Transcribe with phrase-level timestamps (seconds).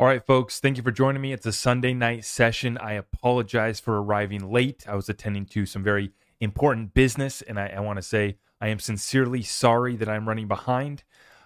[0.00, 1.32] All right, folks, thank you for joining me.
[1.32, 2.78] It's a Sunday night session.
[2.78, 4.84] I apologize for arriving late.
[4.88, 8.68] I was attending to some very important business, and I, I want to say I
[8.68, 11.02] am sincerely sorry that I'm running behind.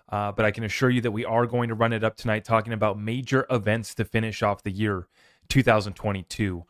[0.07, 2.45] Uh, but I can assure you that we are going to run it up tonight,
[2.45, 5.09] talking about major events to finish off the year
[5.49, 6.67] 2022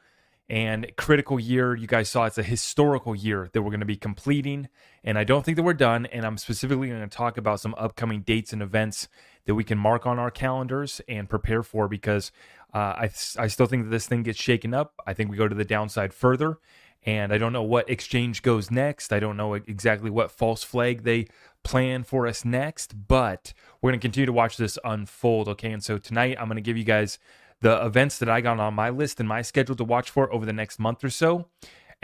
[0.53, 1.75] and critical year.
[1.75, 4.69] You guys saw it's a historical year that we're going to be completing.
[5.03, 6.05] And I don't think that we're done.
[6.05, 9.09] And I'm specifically going to talk about some upcoming dates and events
[9.47, 12.33] that we can mark on our calendars and prepare for because
[12.75, 14.93] uh, I, I still think that this thing gets shaken up.
[15.07, 16.59] I think we go to the downside further.
[17.05, 19.11] And I don't know what exchange goes next.
[19.11, 21.29] I don't know exactly what false flag they
[21.65, 25.49] plan for us next, but we're going to continue to watch this unfold.
[25.49, 25.73] Okay.
[25.73, 27.19] And so tonight I'm going to give you guys
[27.63, 30.45] the events that I got on my list and my schedule to watch for over
[30.45, 31.47] the next month or so.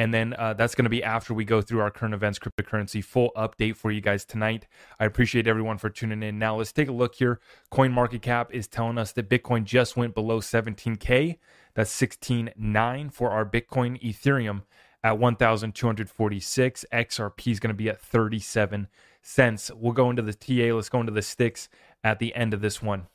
[0.00, 3.02] And then uh, that's going to be after we go through our current events cryptocurrency
[3.02, 4.68] full update for you guys tonight.
[5.00, 6.38] I appreciate everyone for tuning in.
[6.38, 7.40] Now let's take a look here.
[7.70, 11.38] Coin Market Cap is telling us that Bitcoin just went below 17k.
[11.74, 14.62] That's 16.9 for our Bitcoin Ethereum
[15.02, 16.84] at 1,246.
[16.92, 18.86] XRP is going to be at 37
[19.20, 19.70] cents.
[19.74, 20.74] We'll go into the TA.
[20.74, 21.68] Let's go into the sticks
[22.04, 23.08] at the end of this one.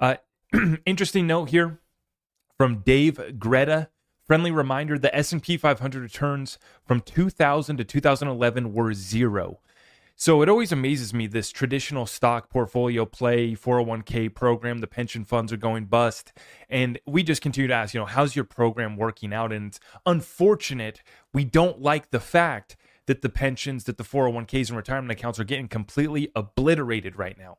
[0.00, 0.16] Uh,
[0.86, 1.80] interesting note here
[2.56, 3.90] from Dave Greta.
[4.26, 9.60] Friendly reminder: the S&P 500 returns from 2000 to 2011 were zero.
[10.18, 14.78] So it always amazes me this traditional stock portfolio play 401k program.
[14.78, 16.32] The pension funds are going bust,
[16.70, 19.52] and we just continue to ask, you know, how's your program working out?
[19.52, 21.02] And it's unfortunate
[21.34, 25.44] we don't like the fact that the pensions, that the 401ks and retirement accounts are
[25.44, 27.58] getting completely obliterated right now.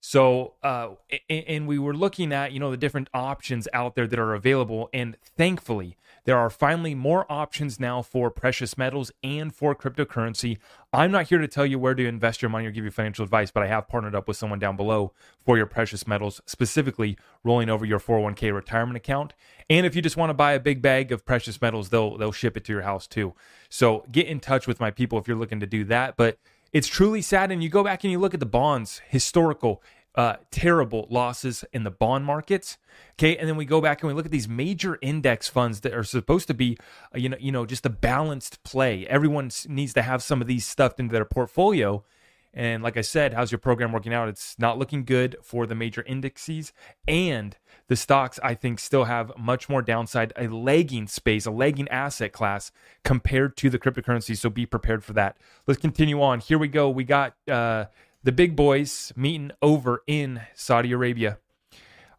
[0.00, 0.90] So, uh,
[1.28, 4.88] and we were looking at, you know, the different options out there that are available.
[4.92, 10.58] And thankfully, there are finally more options now for precious metals and for cryptocurrency.
[10.92, 13.24] I'm not here to tell you where to invest your money or give you financial
[13.24, 15.12] advice, but I have partnered up with someone down below
[15.44, 19.34] for your precious metals, specifically rolling over your 401k retirement account.
[19.70, 22.32] And if you just want to buy a big bag of precious metals, they'll they'll
[22.32, 23.34] ship it to your house too.
[23.68, 26.16] So get in touch with my people if you're looking to do that.
[26.16, 26.38] But
[26.76, 27.50] it's truly sad.
[27.50, 29.82] And you go back and you look at the bonds, historical,
[30.14, 32.76] uh, terrible losses in the bond markets.
[33.14, 35.94] Okay, and then we go back and we look at these major index funds that
[35.94, 36.76] are supposed to be,
[37.14, 39.06] uh, you know, you know, just a balanced play.
[39.06, 42.04] Everyone needs to have some of these stuffed into their portfolio.
[42.52, 44.28] And like I said, how's your program working out?
[44.28, 46.74] It's not looking good for the major indices.
[47.08, 47.56] And
[47.88, 52.32] the stocks, I think, still have much more downside, a lagging space, a lagging asset
[52.32, 52.72] class
[53.04, 54.36] compared to the cryptocurrency.
[54.36, 55.36] So be prepared for that.
[55.66, 56.40] Let's continue on.
[56.40, 56.90] Here we go.
[56.90, 57.86] We got uh,
[58.24, 61.38] the big boys meeting over in Saudi Arabia.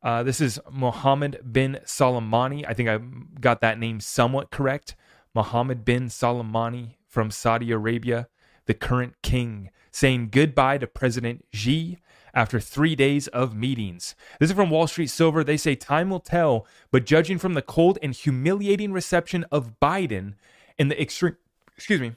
[0.01, 2.63] Uh, this is Mohammed bin Soleimani.
[2.67, 2.99] I think I
[3.41, 4.95] got that name somewhat correct.
[5.33, 8.29] Mohammed bin Soleimani from Saudi Arabia,
[8.67, 11.97] the current king, saying goodbye to President Xi
[12.37, 14.13] after three days of meetings.
[14.39, 15.43] This is from Wall Street Silver.
[15.43, 20.35] They say time will tell, but judging from the cold and humiliating reception of Biden
[20.77, 21.35] in the extreme,
[21.75, 22.11] excuse me,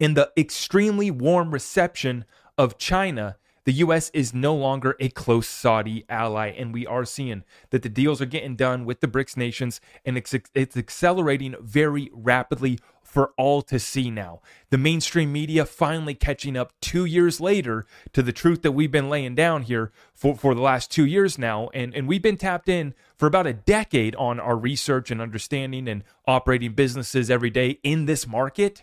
[0.00, 2.24] in the extremely warm reception
[2.56, 4.10] of China, the U.S.
[4.10, 6.48] is no longer a close Saudi ally.
[6.48, 10.16] And we are seeing that the deals are getting done with the BRICS nations and
[10.18, 14.40] it's, it's accelerating very rapidly for all to see now.
[14.70, 19.08] The mainstream media finally catching up two years later to the truth that we've been
[19.08, 21.68] laying down here for, for the last two years now.
[21.72, 25.88] And, and we've been tapped in for about a decade on our research and understanding
[25.88, 28.82] and operating businesses every day in this market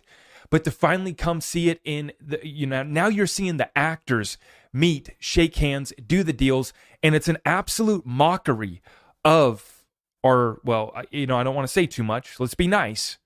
[0.50, 4.38] but to finally come see it in the you know now you're seeing the actors
[4.74, 6.74] meet shake hands do the deals
[7.04, 8.82] and it's an absolute mockery
[9.26, 9.84] of
[10.24, 12.40] our well you know i don't want to say too much.
[12.40, 13.18] Let's be nice.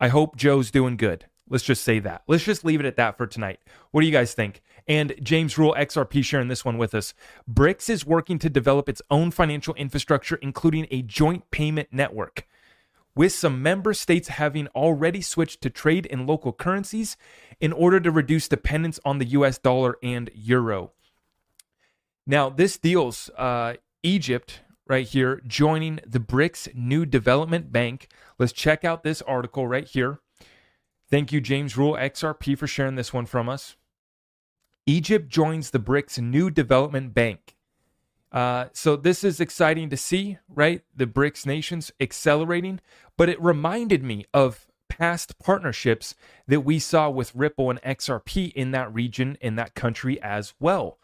[0.00, 1.26] I hope joe's doing good.
[1.48, 2.22] Let's just say that.
[2.26, 3.60] Let's just leave it at that for tonight.
[3.90, 4.62] What do you guys think?
[4.88, 7.12] And James Rule XRP sharing this one with us.
[7.50, 12.46] BRICS is working to develop its own financial infrastructure, including a joint payment network
[13.14, 17.16] with some member states having already switched to trade in local currencies
[17.60, 20.92] in order to reduce dependence on the US dollar and euro.
[22.26, 28.08] Now, this deals uh, Egypt right here joining the BRICS New Development Bank.
[28.38, 30.20] Let's check out this article right here.
[31.10, 33.76] Thank you, James Rule XRP, for sharing this one from us.
[34.86, 37.56] Egypt joins the BRICS New Development Bank.
[38.32, 40.82] Uh, so this is exciting to see, right?
[40.96, 42.80] The BRICS nations accelerating,
[43.16, 46.14] but it reminded me of past partnerships
[46.46, 50.98] that we saw with Ripple and XRP in that region, in that country as well.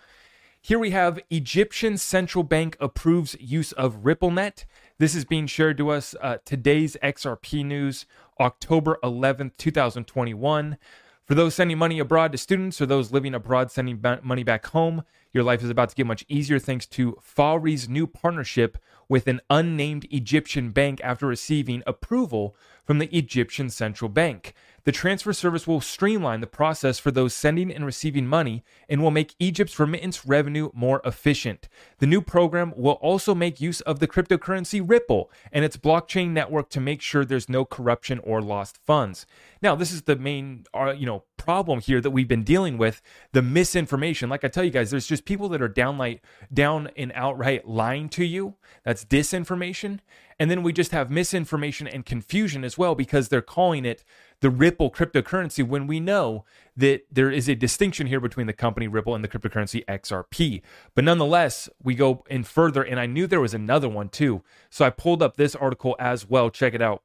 [0.62, 4.66] Here we have Egyptian central bank approves use of RippleNet.
[4.98, 8.04] This is being shared to us uh, today's XRP news,
[8.38, 10.76] October 11th, 2021.
[11.24, 15.04] For those sending money abroad to students or those living abroad sending money back home,
[15.32, 18.76] Your life is about to get much easier thanks to Fawry's new partnership
[19.08, 24.54] with an unnamed Egyptian bank after receiving approval from the Egyptian Central Bank.
[24.84, 29.10] The transfer service will streamline the process for those sending and receiving money and will
[29.10, 31.68] make Egypt's remittance revenue more efficient.
[31.98, 36.70] The new program will also make use of the cryptocurrency Ripple and its blockchain network
[36.70, 39.26] to make sure there's no corruption or lost funds.
[39.60, 43.02] Now, this is the main, uh, you know, problem here that we've been dealing with:
[43.32, 44.30] the misinformation.
[44.30, 46.22] Like I tell you guys, there's just people that are downright,
[46.52, 48.54] down and outright lying to you.
[48.84, 50.00] That's disinformation.
[50.40, 54.02] And then we just have misinformation and confusion as well because they're calling it
[54.40, 58.88] the Ripple cryptocurrency when we know that there is a distinction here between the company
[58.88, 60.62] Ripple and the cryptocurrency XRP.
[60.94, 64.42] But nonetheless, we go in further, and I knew there was another one too.
[64.70, 66.48] So I pulled up this article as well.
[66.48, 67.02] Check it out.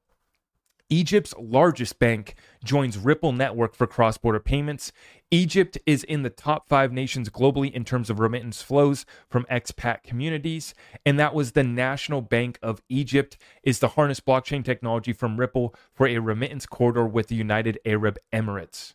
[0.89, 4.91] Egypt's largest bank joins Ripple network for cross border payments.
[5.31, 10.03] Egypt is in the top five nations globally in terms of remittance flows from expat
[10.03, 10.75] communities.
[11.05, 15.73] And that was the National Bank of Egypt is to harness blockchain technology from Ripple
[15.91, 18.93] for a remittance corridor with the United Arab Emirates.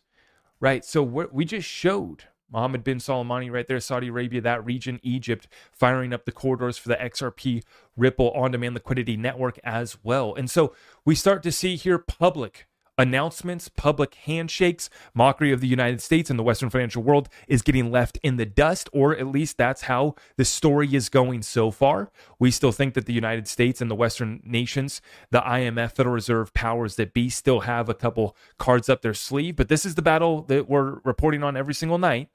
[0.61, 0.85] Right.
[0.85, 6.13] So we just showed Mohammed bin Soleimani right there, Saudi Arabia, that region, Egypt, firing
[6.13, 7.63] up the corridors for the XRP
[7.97, 10.35] Ripple on demand liquidity network as well.
[10.35, 10.73] And so
[11.05, 12.67] we start to see here public
[12.97, 17.91] announcements, public handshakes, mockery of the United States and the Western financial world is getting
[17.91, 22.11] left in the dust, or at least that's how the story is going so far.
[22.37, 25.01] We still think that the United States and the Western nations,
[25.31, 29.55] the IMF, Federal Reserve powers that be, still have a couple cards up their sleeve,
[29.55, 32.29] but this is the battle that we're reporting on every single night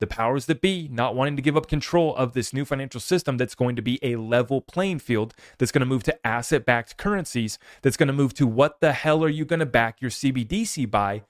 [0.00, 3.36] the powers that be not wanting to give up control of this new financial system
[3.36, 6.96] that's going to be a level playing field, that's going to move to asset backed
[6.96, 10.10] currencies, that's going to move to what the hell are you going to back your
[10.10, 11.22] CBDC by?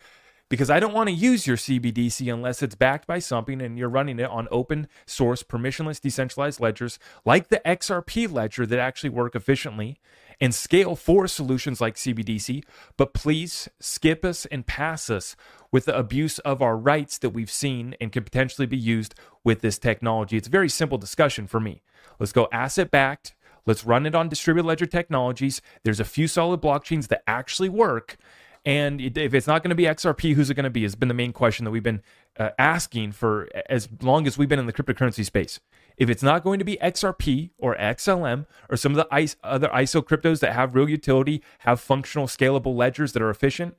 [0.50, 3.88] Because I don't want to use your CBDC unless it's backed by something and you're
[3.88, 9.34] running it on open source, permissionless, decentralized ledgers like the XRP ledger that actually work
[9.34, 9.98] efficiently
[10.40, 12.64] and scale for solutions like CBDC,
[12.96, 15.37] but please skip us and pass us
[15.70, 19.14] with the abuse of our rights that we've seen and can potentially be used
[19.44, 20.37] with this technology.
[20.37, 21.82] It's a very simple discussion for me.
[22.19, 23.35] Let's go asset backed.
[23.67, 25.61] Let's run it on distributed ledger technologies.
[25.82, 28.17] There's a few solid blockchains that actually work.
[28.64, 30.82] And if it's not going to be XRP, who's it going to be?
[30.82, 32.02] Has been the main question that we've been
[32.38, 35.61] uh, asking for as long as we've been in the cryptocurrency space.
[35.98, 40.00] If it's not going to be XRP or XLM or some of the other ISO
[40.02, 43.76] cryptos that have real utility, have functional, scalable ledgers that are efficient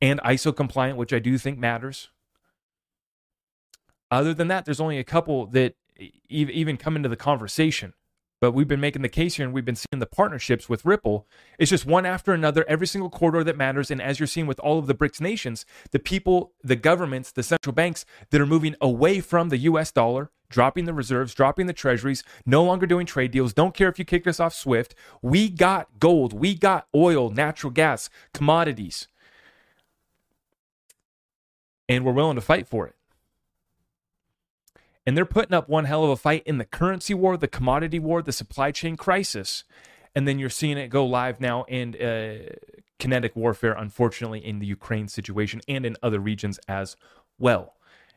[0.00, 2.10] and ISO compliant, which I do think matters.
[4.10, 5.74] Other than that, there's only a couple that
[6.28, 7.94] even come into the conversation.
[8.40, 11.26] But we've been making the case here and we've been seeing the partnerships with Ripple.
[11.58, 13.90] It's just one after another, every single corridor that matters.
[13.90, 17.42] And as you're seeing with all of the BRICS nations, the people, the governments, the
[17.42, 21.72] central banks that are moving away from the US dollar, dropping the reserves, dropping the
[21.72, 24.94] treasuries, no longer doing trade deals, don't care if you kick us off SWIFT.
[25.22, 29.08] We got gold, we got oil, natural gas, commodities.
[31.88, 32.94] And we're willing to fight for it
[35.06, 37.98] and they're putting up one hell of a fight in the currency war, the commodity
[37.98, 39.64] war, the supply chain crisis.
[40.14, 42.54] And then you're seeing it go live now in uh,
[42.98, 46.96] kinetic warfare, unfortunately, in the Ukraine situation and in other regions as
[47.38, 47.74] well.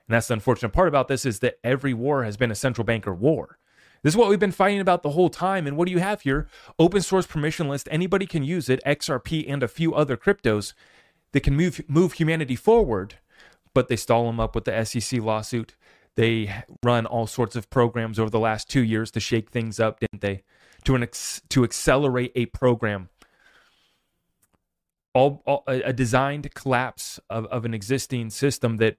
[0.07, 2.85] And that's the unfortunate part about this is that every war has been a central
[2.85, 3.57] banker war.
[4.03, 5.65] This is what we've been fighting about the whole time.
[5.65, 6.47] And what do you have here?
[6.77, 7.88] Open source permissionless.
[7.89, 10.74] Anybody can use it, XRP and a few other cryptos
[11.31, 13.15] that can move move humanity forward,
[13.74, 15.75] but they stall them up with the SEC lawsuit.
[16.15, 20.01] They run all sorts of programs over the last two years to shake things up,
[20.01, 20.43] didn't they?
[20.83, 23.10] To an ex- to accelerate a program.
[25.15, 28.98] All, all a designed collapse of, of an existing system that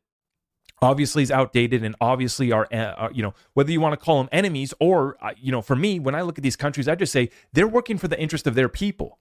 [0.83, 4.29] obviously is outdated and obviously are, uh, you know whether you want to call them
[4.33, 7.13] enemies or uh, you know for me when i look at these countries i just
[7.13, 9.19] say they're working for the interest of their people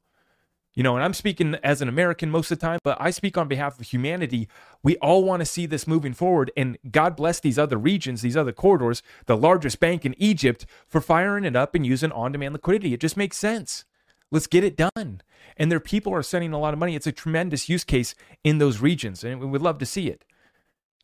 [0.75, 3.37] you know, and I'm speaking as an American most of the time, but I speak
[3.37, 4.47] on behalf of humanity.
[4.81, 6.51] We all want to see this moving forward.
[6.57, 10.99] And God bless these other regions, these other corridors, the largest bank in Egypt for
[10.99, 12.93] firing it up and using on demand liquidity.
[12.93, 13.85] It just makes sense.
[14.31, 15.21] Let's get it done.
[15.57, 16.95] And their people are sending a lot of money.
[16.95, 20.25] It's a tremendous use case in those regions, and we would love to see it.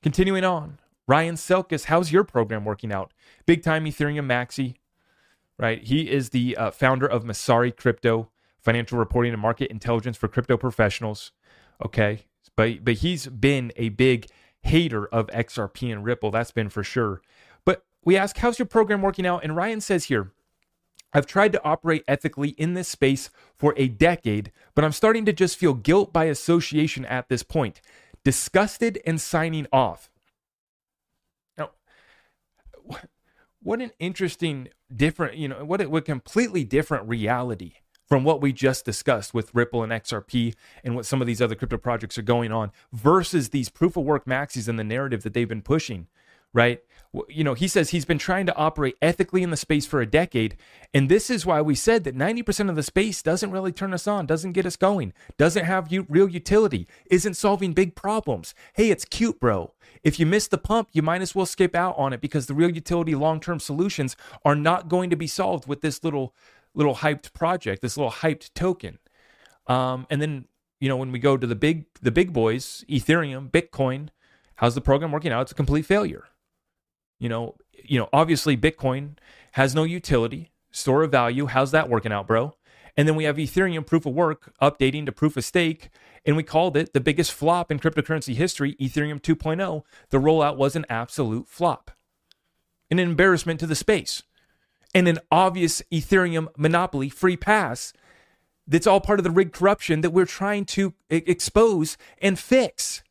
[0.02, 3.12] Continuing on, Ryan Selkis, how's your program working out?
[3.46, 4.76] Big time Ethereum Maxi,
[5.58, 5.84] right?
[5.84, 8.30] He is the uh, founder of Messari Crypto
[8.60, 11.32] financial reporting and market intelligence for crypto professionals.
[11.84, 12.26] Okay.
[12.56, 14.28] But but he's been a big
[14.62, 16.32] hater of XRP and Ripple.
[16.32, 17.22] That's been for sure.
[17.66, 19.44] But we ask, how's your program working out?
[19.44, 20.32] And Ryan says here,
[21.14, 25.34] I've tried to operate ethically in this space for a decade, but I'm starting to
[25.34, 27.82] just feel guilt by association at this point.
[28.24, 30.10] Disgusted and signing off.
[31.58, 31.72] Now,
[33.62, 37.74] what an interesting different you know what a, what completely different reality
[38.10, 41.54] from what we just discussed with Ripple and XRP and what some of these other
[41.54, 45.34] crypto projects are going on versus these proof of work maxis and the narrative that
[45.34, 46.08] they've been pushing,
[46.54, 46.82] right?
[47.28, 50.06] You know, he says he's been trying to operate ethically in the space for a
[50.06, 50.58] decade.
[50.94, 54.08] And this is why we said that 90% of the space doesn't really turn us
[54.08, 58.54] on, doesn't get us going, doesn't have real utility, isn't solving big problems.
[58.74, 59.74] Hey, it's cute, bro.
[60.04, 62.54] If you miss the pump, you might as well skip out on it because the
[62.54, 64.16] real utility long term solutions
[64.46, 66.36] are not going to be solved with this little
[66.76, 69.00] little hyped project, this little hyped token.
[69.68, 70.46] Um, and then
[70.80, 74.10] you know when we go to the big the big boys, Ethereum, Bitcoin,
[74.56, 75.42] how's the program working out?
[75.44, 76.26] It's a complete failure.
[77.20, 79.18] You know, you know, obviously Bitcoin
[79.54, 81.46] has no utility, store of value.
[81.48, 82.56] How's that working out, bro?
[82.98, 85.90] And then we have Ethereum proof of work updating to proof of stake.
[86.26, 89.84] And we called it the biggest flop in cryptocurrency history, Ethereum 2.0.
[90.10, 91.92] The rollout was an absolute flop,
[92.92, 94.24] an embarrassment to the space
[94.94, 97.94] and an obvious Ethereum monopoly free pass
[98.68, 103.02] that's all part of the rigged corruption that we're trying to expose and fix.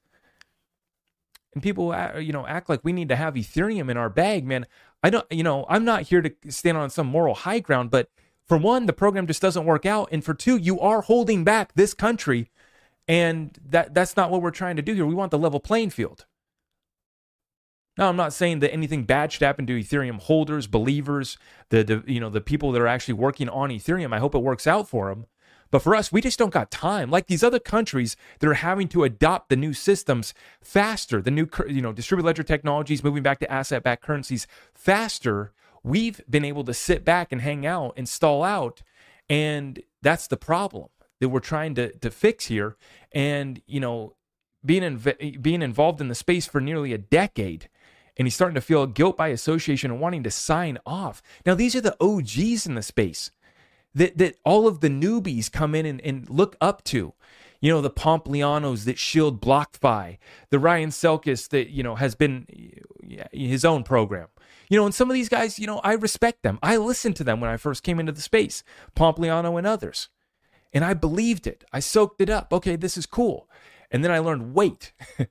[1.54, 4.46] And people, uh, you know, act like we need to have Ethereum in our bag,
[4.46, 4.66] man.
[5.02, 8.10] I don't, you know, I'm not here to stand on some moral high ground, but
[8.46, 11.74] for one, the program just doesn't work out, and for two, you are holding back
[11.74, 12.50] this country,
[13.06, 15.04] and that that's not what we're trying to do here.
[15.04, 16.24] We want the level playing field.
[17.98, 21.36] Now, I'm not saying that anything bad should happen to Ethereum holders, believers,
[21.68, 24.14] the, the you know the people that are actually working on Ethereum.
[24.14, 25.26] I hope it works out for them.
[25.70, 27.10] But for us, we just don't got time.
[27.10, 31.48] Like these other countries that are having to adopt the new systems faster, the new
[31.68, 35.52] you know distributed ledger technologies, moving back to asset-backed currencies faster.
[35.82, 38.82] We've been able to sit back and hang out and stall out,
[39.28, 40.88] and that's the problem
[41.20, 42.76] that we're trying to to fix here.
[43.12, 44.14] And you know,
[44.64, 47.68] being in, being involved in the space for nearly a decade
[48.18, 51.22] and he's starting to feel guilt by association and wanting to sign off.
[51.46, 53.30] Now, these are the OGs in the space
[53.94, 57.14] that, that all of the newbies come in and, and look up to.
[57.60, 60.18] You know, the Pomplianos that shield BlockFi,
[60.50, 62.46] the Ryan Selkis that, you know, has been
[63.32, 64.28] his own program.
[64.68, 66.58] You know, and some of these guys, you know, I respect them.
[66.62, 68.62] I listened to them when I first came into the space,
[68.94, 70.08] Pompliano and others.
[70.72, 71.64] And I believed it.
[71.72, 72.52] I soaked it up.
[72.52, 73.48] Okay, this is cool.
[73.90, 74.92] And then I learned, wait,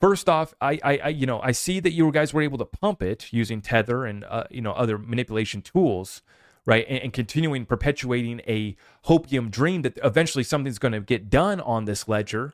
[0.00, 2.64] First off, I, I, I, you know, I see that you guys were able to
[2.64, 6.22] pump it using Tether and uh, you know other manipulation tools,
[6.68, 6.84] right?
[6.86, 11.86] And, and, continuing perpetuating a hopium dream that eventually something's going to get done on
[11.86, 12.52] this ledger.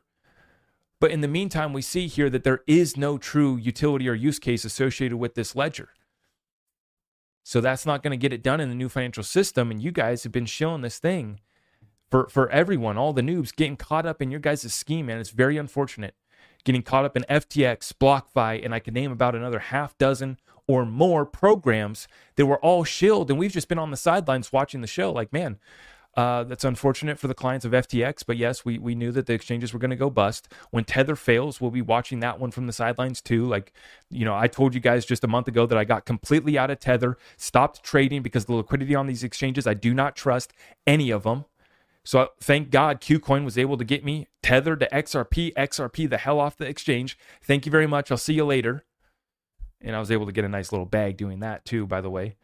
[1.01, 4.39] But in the meantime, we see here that there is no true utility or use
[4.39, 5.89] case associated with this ledger.
[7.43, 9.69] So that's not going to get it done in the new financial system.
[9.69, 11.41] And you guys have been shilling this thing
[12.09, 15.19] for for everyone, all the noobs getting caught up in your guys' scheme, man.
[15.19, 16.15] It's very unfortunate
[16.63, 20.85] getting caught up in FTX, BlockFi, and I could name about another half dozen or
[20.85, 23.29] more programs that were all shilled.
[23.29, 25.59] And we've just been on the sidelines watching the show like, man,
[26.15, 29.33] uh, that's unfortunate for the clients of FTX, but yes, we, we knew that the
[29.33, 30.47] exchanges were going to go bust.
[30.71, 33.45] When Tether fails, we'll be watching that one from the sidelines too.
[33.45, 33.73] Like,
[34.09, 36.71] you know, I told you guys just a month ago that I got completely out
[36.71, 40.53] of Tether, stopped trading because the liquidity on these exchanges, I do not trust
[40.87, 41.45] any of them.
[42.05, 46.39] So thank God KuCoin was able to get me tethered to XRP, XRP the hell
[46.39, 47.17] off the exchange.
[47.41, 48.09] Thank you very much.
[48.09, 48.85] I'll see you later.
[49.81, 52.09] And I was able to get a nice little bag doing that too, by the
[52.09, 52.35] way.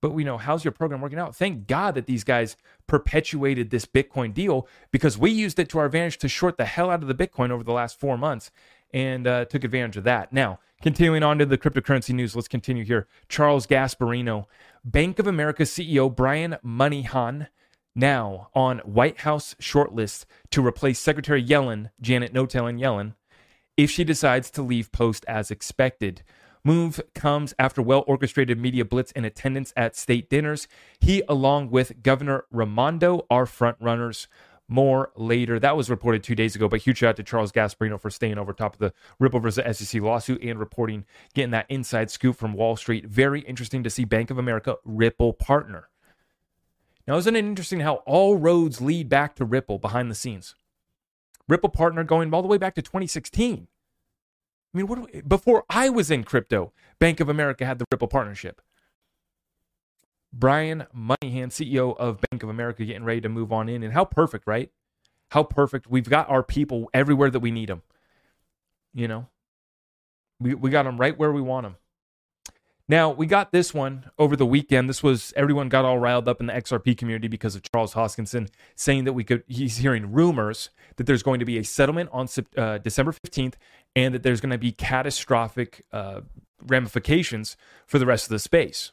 [0.00, 1.34] But we know how's your program working out?
[1.34, 5.86] Thank God that these guys perpetuated this Bitcoin deal because we used it to our
[5.86, 8.50] advantage to short the hell out of the Bitcoin over the last four months
[8.92, 10.30] and uh, took advantage of that.
[10.32, 13.08] Now, continuing on to the cryptocurrency news, let's continue here.
[13.28, 14.44] Charles Gasparino,
[14.84, 17.48] Bank of America CEO Brian Moynihan
[17.94, 23.14] now on White House shortlist to replace Secretary Yellen, Janet No Yellen,
[23.76, 26.22] if she decides to leave post as expected.
[26.64, 30.66] Move comes after well orchestrated media blitz and attendance at state dinners.
[30.98, 34.28] He, along with Governor Raimondo, are front runners.
[34.66, 35.60] More later.
[35.60, 38.38] That was reported two days ago, but huge shout out to Charles Gasparino for staying
[38.38, 41.04] over top of the Ripple versus SEC lawsuit and reporting,
[41.34, 43.06] getting that inside scoop from Wall Street.
[43.06, 45.90] Very interesting to see Bank of America Ripple partner.
[47.06, 50.54] Now, isn't it interesting how all roads lead back to Ripple behind the scenes?
[51.46, 53.68] Ripple partner going all the way back to 2016.
[54.74, 58.08] I mean, what we, before I was in crypto, Bank of America had the Ripple
[58.08, 58.60] partnership.
[60.32, 63.84] Brian Moynihan, CEO of Bank of America, getting ready to move on in.
[63.84, 64.70] And how perfect, right?
[65.30, 65.88] How perfect.
[65.88, 67.82] We've got our people everywhere that we need them.
[68.92, 69.26] You know,
[70.40, 71.76] we, we got them right where we want them.
[72.86, 74.90] Now, we got this one over the weekend.
[74.90, 78.50] This was everyone got all riled up in the XRP community because of Charles Hoskinson
[78.76, 82.28] saying that we could, he's hearing rumors that there's going to be a settlement on
[82.58, 83.54] uh, December 15th
[83.96, 86.20] and that there's going to be catastrophic uh,
[86.66, 88.92] ramifications for the rest of the space.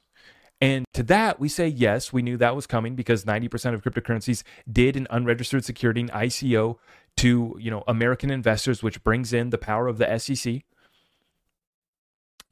[0.61, 4.43] And to that, we say yes, we knew that was coming because 90% of cryptocurrencies
[4.71, 6.77] did an unregistered security, an ICO,
[7.17, 10.61] to you know American investors, which brings in the power of the SEC.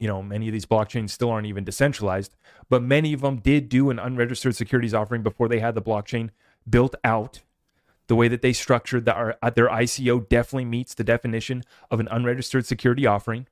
[0.00, 2.34] You know, many of these blockchains still aren't even decentralized,
[2.68, 6.30] but many of them did do an unregistered securities offering before they had the blockchain
[6.68, 7.40] built out.
[8.08, 12.08] The way that they structured the, uh, their ICO definitely meets the definition of an
[12.10, 13.46] unregistered security offering.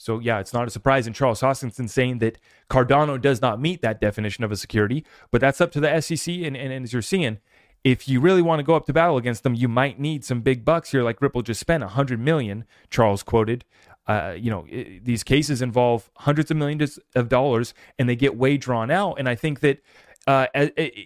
[0.00, 2.38] So, yeah, it's not a surprise in Charles Hoskinson saying that
[2.70, 6.36] Cardano does not meet that definition of a security, but that's up to the SEC.
[6.36, 7.36] And, and, and as you're seeing,
[7.84, 10.40] if you really want to go up to battle against them, you might need some
[10.40, 13.64] big bucks here, like Ripple just spent 100 million, Charles quoted.
[14.10, 18.36] Uh, you know, it, these cases involve hundreds of millions of dollars and they get
[18.36, 19.14] way drawn out.
[19.20, 19.78] And I think that,
[20.26, 20.46] uh,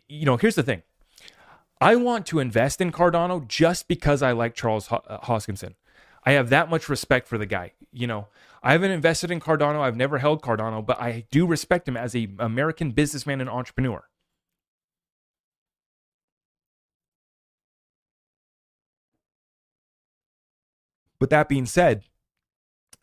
[0.09, 0.83] you know, here's the thing
[1.83, 5.75] I want to invest in Cardano just because I like Charles uh, Hoskinson.
[6.25, 7.73] I have that much respect for the guy.
[7.93, 8.29] You know,
[8.63, 12.17] I haven't invested in Cardano, I've never held Cardano, but I do respect him as
[12.17, 14.09] a American businessman and entrepreneur.
[21.19, 22.05] But that being said,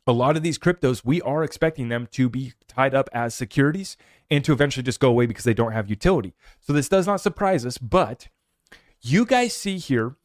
[0.07, 3.97] a lot of these cryptos, we are expecting them to be tied up as securities
[4.29, 6.33] and to eventually just go away because they don't have utility.
[6.59, 8.27] So this does not surprise us, but
[9.01, 10.15] you guys see here,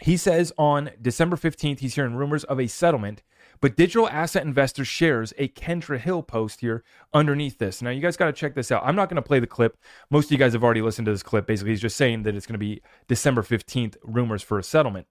[0.00, 3.22] he says on December 15th, he's hearing rumors of a settlement,
[3.60, 6.84] but Digital Asset Investor shares a Kendra Hill post here
[7.14, 7.80] underneath this.
[7.80, 8.82] Now, you guys got to check this out.
[8.84, 9.78] I'm not going to play the clip.
[10.10, 11.46] Most of you guys have already listened to this clip.
[11.46, 15.06] Basically, he's just saying that it's going to be December 15th rumors for a settlement.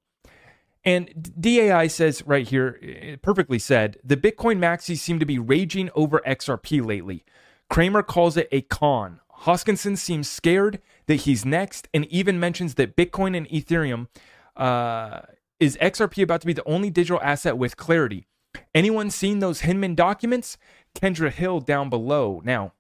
[0.86, 5.90] And DAI says right here, eh, perfectly said, the Bitcoin maxis seem to be raging
[5.96, 7.26] over XRP lately.
[7.70, 9.20] Cramer calls it a con.
[9.42, 14.08] Hoskinson seems scared that he's next and even mentions that Bitcoin and Ethereum
[14.56, 15.22] uh,
[15.60, 18.28] is XRP about to be the only digital asset with clarity.
[18.74, 20.58] Anyone seen those Hinman documents?
[20.96, 22.42] Kendra Hill down below.
[22.46, 22.74] Now,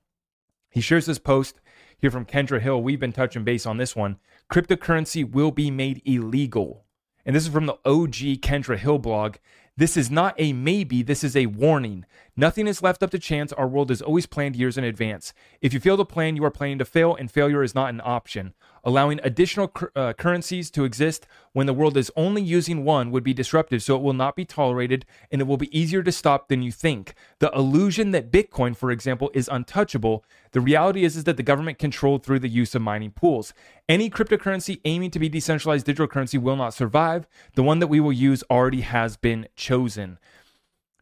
[0.70, 1.60] he shares this post
[1.98, 2.82] here from Kendra Hill.
[2.82, 4.18] We've been touching base on this one.
[4.52, 6.85] Cryptocurrency will be made illegal
[7.26, 9.36] and this is from the OG Kendra Hill blog.
[9.78, 12.06] This is not a maybe, this is a warning.
[12.38, 13.54] Nothing is left up to chance.
[13.54, 15.34] Our world is always planned years in advance.
[15.62, 18.02] If you fail to plan, you are planning to fail, and failure is not an
[18.04, 18.54] option.
[18.84, 23.34] Allowing additional uh, currencies to exist when the world is only using one would be
[23.34, 26.62] disruptive, so it will not be tolerated and it will be easier to stop than
[26.62, 27.16] you think.
[27.40, 31.80] The illusion that Bitcoin, for example, is untouchable, the reality is, is that the government
[31.80, 33.54] controlled through the use of mining pools.
[33.88, 37.28] Any cryptocurrency aiming to be decentralized digital currency will not survive.
[37.56, 40.20] The one that we will use already has been chosen.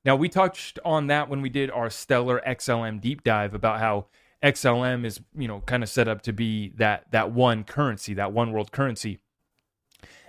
[0.05, 4.07] Now, we touched on that when we did our stellar XLM deep dive about how
[4.43, 8.33] XLM is, you know, kind of set up to be that that one currency, that
[8.33, 9.19] one world currency,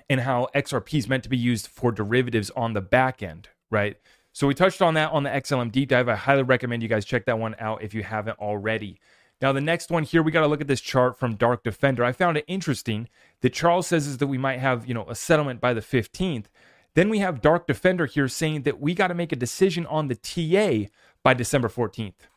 [0.09, 3.97] and how XRP is meant to be used for derivatives on the back end, right?
[4.33, 6.09] So we touched on that on the XLM deep dive.
[6.09, 9.01] I highly recommend you guys check that one out if you haven't already.
[9.41, 12.05] Now, the next one here, we got to look at this chart from Dark Defender.
[12.05, 13.09] I found it interesting
[13.41, 16.47] that Charles says is that we might have, you know, a settlement by the 15th.
[16.95, 20.09] Then we have Dark Defender here saying that we got to make a decision on
[20.09, 20.91] the TA
[21.23, 22.29] by December 14th.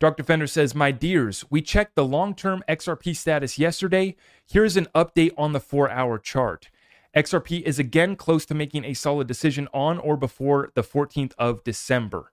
[0.00, 4.16] Dark Defender says, My dears, we checked the long term XRP status yesterday.
[4.46, 6.70] Here's an update on the four hour chart.
[7.14, 11.62] XRP is again close to making a solid decision on or before the 14th of
[11.62, 12.32] December.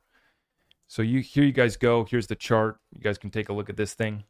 [0.87, 2.05] So you here you guys go.
[2.05, 2.79] Here's the chart.
[2.91, 4.23] You guys can take a look at this thing.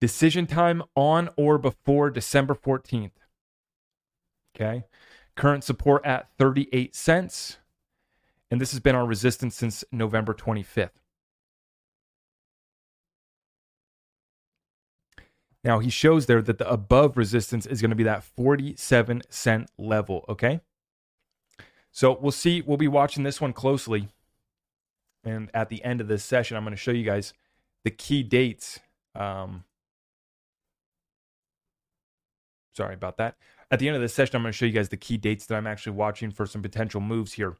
[0.00, 3.12] Decision time on or before December 14th.
[4.54, 4.84] Okay.
[5.36, 7.58] Current support at 38 cents.
[8.50, 10.90] And this has been our resistance since November 25th.
[15.64, 19.68] Now he shows there that the above resistance is going to be that 47 cent
[19.76, 20.24] level.
[20.28, 20.60] Okay.
[21.90, 22.60] So we'll see.
[22.60, 24.10] We'll be watching this one closely.
[25.24, 27.32] And at the end of this session, I'm going to show you guys
[27.82, 28.78] the key dates
[29.16, 29.64] um,
[32.76, 33.36] Sorry about that.
[33.70, 35.46] At the end of this session, I'm going to show you guys the key dates
[35.46, 37.56] that I'm actually watching for some potential moves here.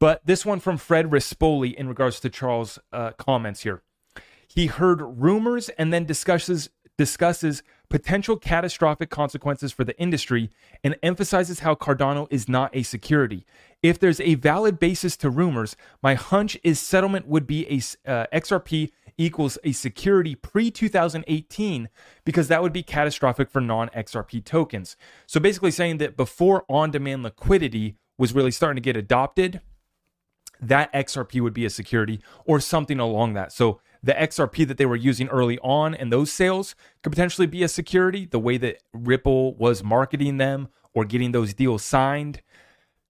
[0.00, 3.82] But this one from Fred Rispoli in regards to Charles' uh, comments here.
[4.48, 10.50] He heard rumors and then discusses discusses potential catastrophic consequences for the industry
[10.84, 13.46] and emphasizes how Cardano is not a security.
[13.82, 18.26] If there's a valid basis to rumors, my hunch is settlement would be a uh,
[18.32, 21.88] XRP equals a security pre 2018
[22.24, 24.96] because that would be catastrophic for non XRP tokens.
[25.26, 29.60] So basically saying that before on demand liquidity was really starting to get adopted,
[30.60, 33.52] that XRP would be a security or something along that.
[33.52, 37.62] So the XRP that they were using early on and those sales could potentially be
[37.62, 42.42] a security, the way that Ripple was marketing them or getting those deals signed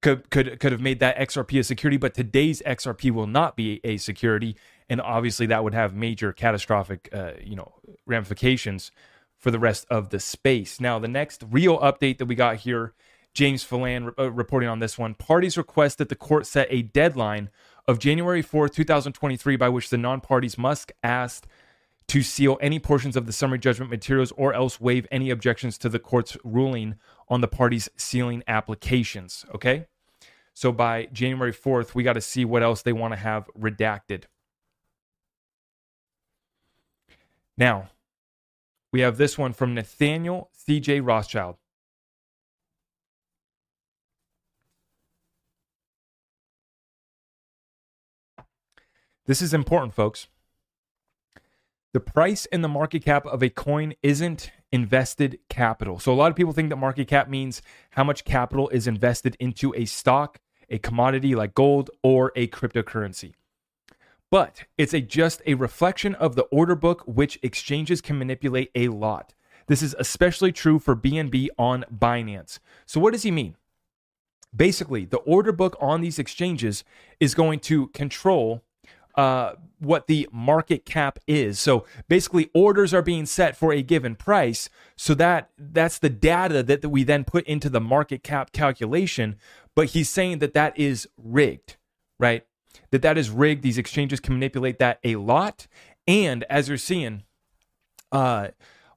[0.02, 3.80] could could could have made that XRP a security, but today's XRP will not be
[3.84, 4.56] a security,
[4.88, 7.72] and obviously that would have major catastrophic, uh, you know,
[8.06, 8.90] ramifications
[9.38, 10.80] for the rest of the space.
[10.80, 12.94] Now, the next real update that we got here,
[13.34, 15.14] James Filan uh, reporting on this one.
[15.14, 17.50] Parties request that the court set a deadline
[17.88, 21.46] of January 4th, 2023, by which the non-parties must ask
[22.08, 25.88] to seal any portions of the summary judgment materials or else waive any objections to
[25.88, 26.96] the court's ruling
[27.28, 29.46] on the parties' sealing applications.
[29.54, 29.86] Okay?
[30.54, 34.24] So by January 4th, we got to see what else they want to have redacted.
[37.62, 37.90] Now,
[38.92, 40.98] we have this one from Nathaniel C.J.
[40.98, 41.58] Rothschild.
[49.26, 50.26] This is important, folks.
[51.92, 56.00] The price and the market cap of a coin isn't invested capital.
[56.00, 59.36] So, a lot of people think that market cap means how much capital is invested
[59.38, 63.34] into a stock, a commodity like gold, or a cryptocurrency.
[64.32, 68.88] But it's a, just a reflection of the order book, which exchanges can manipulate a
[68.88, 69.34] lot.
[69.66, 72.58] This is especially true for BNB on Binance.
[72.86, 73.56] So, what does he mean?
[74.56, 76.82] Basically, the order book on these exchanges
[77.20, 78.62] is going to control
[79.16, 81.60] uh, what the market cap is.
[81.60, 84.70] So basically, orders are being set for a given price.
[84.96, 89.36] So that that's the data that, that we then put into the market cap calculation.
[89.74, 91.76] But he's saying that that is rigged,
[92.18, 92.46] right?
[92.90, 93.62] That that is rigged.
[93.62, 95.66] These exchanges can manipulate that a lot.
[96.06, 97.22] And as you're seeing,
[98.10, 98.48] uh,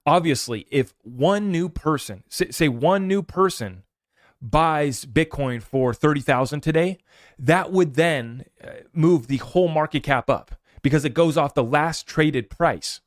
[0.06, 3.84] obviously, if one new person, say, one new person
[4.42, 7.00] buys Bitcoin for 30,000 today,
[7.40, 11.64] that would then uh, move the whole market cap up because it goes off the
[11.64, 13.02] last traded price.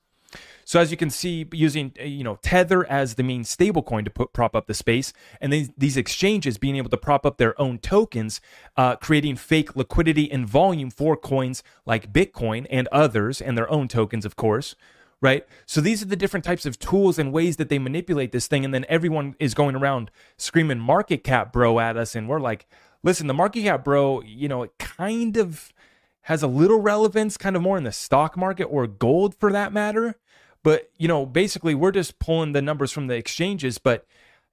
[0.69, 4.11] So as you can see, using uh, you know Tether as the main stablecoin to
[4.11, 7.59] put prop up the space, and these, these exchanges being able to prop up their
[7.59, 8.43] own tokens,
[8.77, 13.89] uh, creating fake liquidity and volume for coins like Bitcoin and others, and their own
[13.89, 14.77] tokens, of course
[15.21, 15.45] right?
[15.67, 18.65] So these are the different types of tools and ways that they manipulate this thing.
[18.65, 22.15] And then everyone is going around screaming market cap bro at us.
[22.15, 22.69] And we're like,
[23.03, 25.73] listen, the market cap bro, you know, it kind of
[26.21, 29.73] has a little relevance, kind of more in the stock market or gold for that
[29.73, 30.15] matter.
[30.63, 33.79] But, you know, basically we're just pulling the numbers from the exchanges.
[33.79, 34.05] But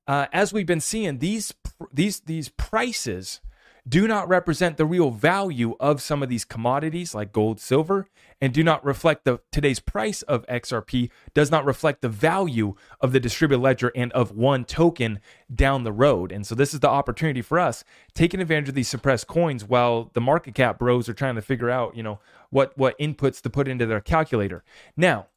[0.07, 1.53] uh, as we've been seeing, these
[1.91, 3.41] these these prices
[3.87, 8.07] do not represent the real value of some of these commodities like gold, silver,
[8.41, 13.11] and do not reflect the today's price of XRP does not reflect the value of
[13.11, 15.19] the distributed ledger and of one token
[15.53, 16.31] down the road.
[16.31, 17.83] And so this is the opportunity for us
[18.15, 21.69] taking advantage of these suppressed coins while the market cap bros are trying to figure
[21.69, 24.63] out, you know, what what inputs to put into their calculator.
[24.97, 25.27] Now,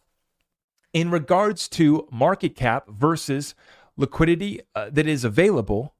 [0.92, 3.54] in regards to market cap versus
[3.96, 5.94] liquidity uh, that is available,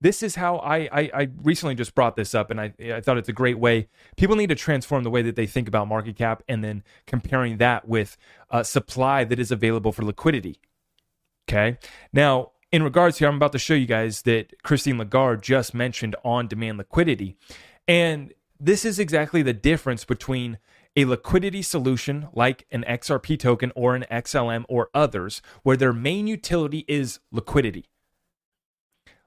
[0.00, 3.16] this is how I, I, I recently just brought this up and I, I thought
[3.16, 3.88] it's a great way.
[4.16, 7.58] People need to transform the way that they think about market cap and then comparing
[7.58, 8.16] that with
[8.50, 10.60] uh, supply that is available for liquidity
[11.48, 11.78] okay?
[12.12, 16.16] Now in regards here i'm about to show you guys that christine lagarde just mentioned
[16.24, 17.36] on demand liquidity
[17.86, 20.58] and this is exactly the difference between
[20.96, 26.26] a liquidity solution like an xrp token or an xlm or others where their main
[26.26, 27.86] utility is liquidity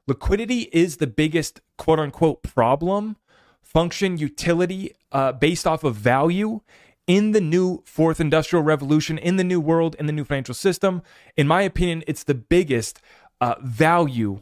[0.07, 3.17] liquidity is the biggest quote unquote problem,
[3.61, 6.61] function, utility uh, based off of value
[7.05, 11.01] in the new fourth industrial revolution, in the new world, in the new financial system.
[11.35, 12.99] In my opinion, it's the biggest
[13.39, 14.41] uh, value.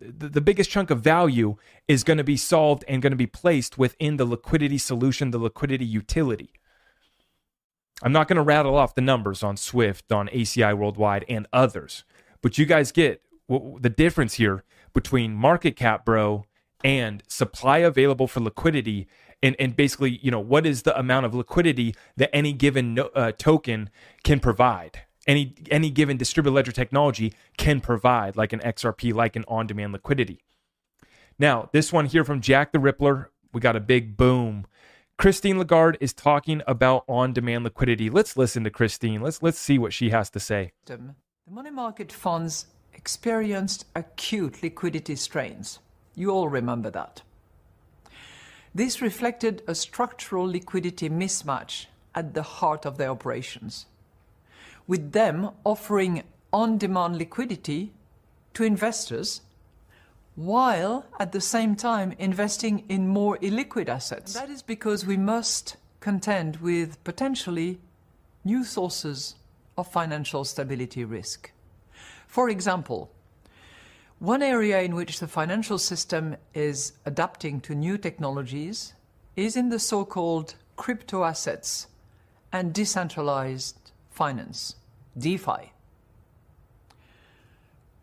[0.00, 1.56] The, the biggest chunk of value
[1.88, 5.38] is going to be solved and going to be placed within the liquidity solution, the
[5.38, 6.50] liquidity utility.
[8.02, 12.04] I'm not going to rattle off the numbers on Swift, on ACI Worldwide, and others,
[12.42, 16.44] but you guys get the difference here between market cap, bro,
[16.84, 19.06] and supply available for liquidity.
[19.42, 23.04] And, and basically, you know, what is the amount of liquidity that any given no,
[23.14, 23.90] uh, token
[24.24, 25.02] can provide?
[25.26, 30.40] Any any given distributed ledger technology can provide, like an XRP, like an on-demand liquidity.
[31.38, 34.66] Now, this one here from Jack the Rippler, we got a big boom.
[35.18, 38.10] Christine Lagarde is talking about on-demand liquidity.
[38.10, 39.20] Let's listen to Christine.
[39.20, 40.72] Let's let's see what she has to say.
[40.84, 41.00] The
[41.50, 45.78] money market funds experienced acute liquidity strains.
[46.14, 47.22] You all remember that.
[48.74, 53.86] This reflected a structural liquidity mismatch at the heart of their operations,
[54.86, 56.22] with them offering
[56.52, 57.92] on demand liquidity
[58.54, 59.42] to investors
[60.34, 64.34] while at the same time investing in more illiquid assets.
[64.34, 67.80] That is because we must contend with potentially
[68.44, 69.34] new sources
[69.76, 71.50] of financial stability risk.
[72.26, 73.10] For example,
[74.18, 78.94] One area in which the financial system is adapting to new technologies
[79.36, 81.86] is in the so called crypto assets
[82.50, 83.85] and decentralized
[84.16, 84.76] finance,
[85.18, 85.72] DeFi.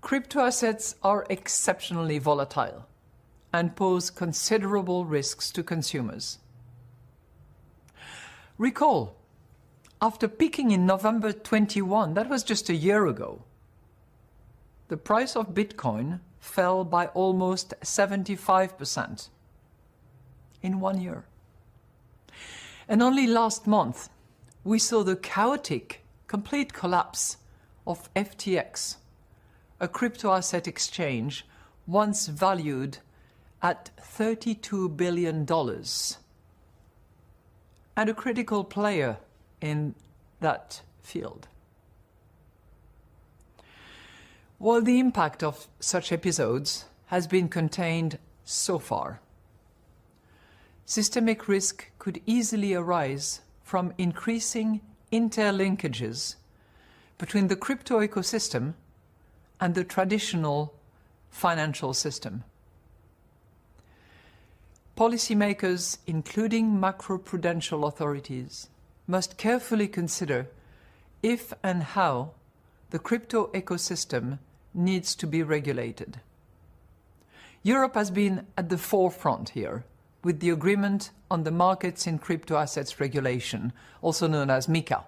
[0.01, 2.85] Crypto assets are exceptionally volatile
[3.51, 6.37] and pose considerable risks to consumers.
[8.59, 9.15] Recall,
[9.99, 13.41] after peaking in November 21, that was just a year ago,
[14.89, 19.29] the price of Bitcoin fell by almost 75%
[20.61, 21.25] in one year.
[22.87, 24.09] And only last month,
[24.63, 27.37] we saw the chaotic, complete collapse
[27.85, 28.97] of FTX,
[29.79, 31.45] a crypto asset exchange
[31.87, 32.97] once valued
[33.61, 35.45] at $32 billion
[37.95, 39.17] and a critical player
[39.61, 39.95] in
[40.39, 41.47] that field.
[44.57, 49.19] While the impact of such episodes has been contained so far,
[50.85, 54.81] systemic risk could easily arise from increasing
[55.13, 56.35] interlinkages
[57.19, 58.73] between the crypto ecosystem
[59.61, 60.73] and the traditional
[61.29, 62.43] financial system.
[64.97, 68.69] Policymakers, including macroprudential authorities,
[69.07, 70.47] must carefully consider
[71.21, 72.31] if and how
[72.89, 74.39] the crypto ecosystem
[74.73, 76.21] needs to be regulated.
[77.61, 79.83] Europe has been at the forefront here
[80.23, 85.03] with the Agreement on the Markets in Crypto Assets Regulation, also known as MiCA.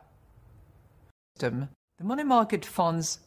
[1.39, 1.67] The
[2.03, 3.19] money market funds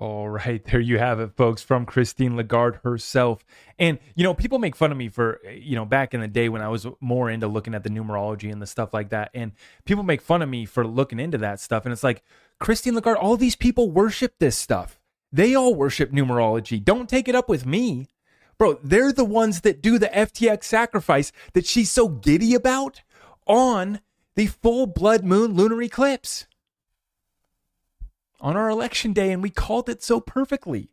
[0.00, 3.44] All right, there you have it, folks, from Christine Lagarde herself.
[3.80, 6.48] And, you know, people make fun of me for, you know, back in the day
[6.48, 9.30] when I was more into looking at the numerology and the stuff like that.
[9.34, 9.52] And
[9.86, 11.84] people make fun of me for looking into that stuff.
[11.84, 12.22] And it's like,
[12.60, 15.00] Christine Lagarde, all these people worship this stuff.
[15.32, 16.82] They all worship numerology.
[16.82, 18.08] Don't take it up with me.
[18.56, 23.02] Bro, they're the ones that do the FTX sacrifice that she's so giddy about
[23.46, 24.00] on
[24.34, 26.46] the full blood moon lunar eclipse
[28.40, 30.90] on our election day and we called it so perfectly.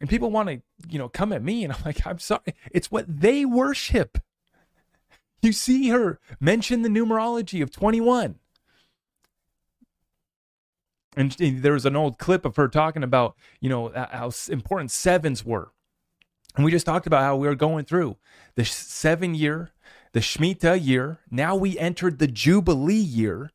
[0.00, 2.54] And people want to, you know, come at me and I'm like, I'm sorry.
[2.70, 4.18] It's what they worship.
[5.42, 8.38] You see her mention the numerology of 21.
[11.16, 15.44] And there was an old clip of her talking about, you know, how important sevens
[15.44, 15.72] were.
[16.56, 18.16] And we just talked about how we were going through
[18.54, 19.70] the seven year,
[20.12, 21.20] the Shemitah year.
[21.30, 23.50] Now we entered the Jubilee year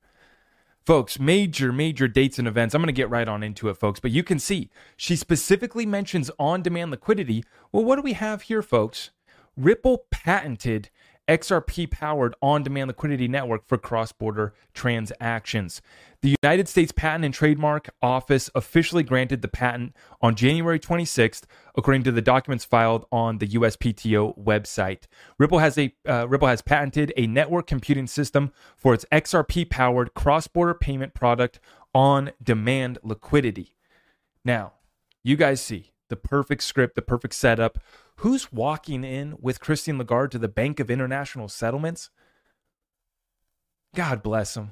[0.87, 2.73] Folks, major, major dates and events.
[2.73, 3.99] I'm going to get right on into it, folks.
[3.99, 7.43] But you can see she specifically mentions on demand liquidity.
[7.73, 9.09] Well, what do we have here, folks?
[9.57, 10.89] Ripple patented
[11.27, 15.81] XRP powered on demand liquidity network for cross border transactions.
[16.21, 21.43] The United States Patent and Trademark Office officially granted the patent on January 26th,
[21.75, 25.03] according to the documents filed on the USPTO website.
[25.37, 30.13] Ripple has a uh, Ripple has patented a network computing system for its XRP powered
[30.13, 31.59] cross border payment product
[31.93, 33.75] on demand liquidity.
[34.43, 34.73] Now,
[35.23, 37.79] you guys see the perfect script, the perfect setup
[38.21, 42.09] Who's walking in with Christine Lagarde to the Bank of International Settlements?
[43.95, 44.71] God bless him.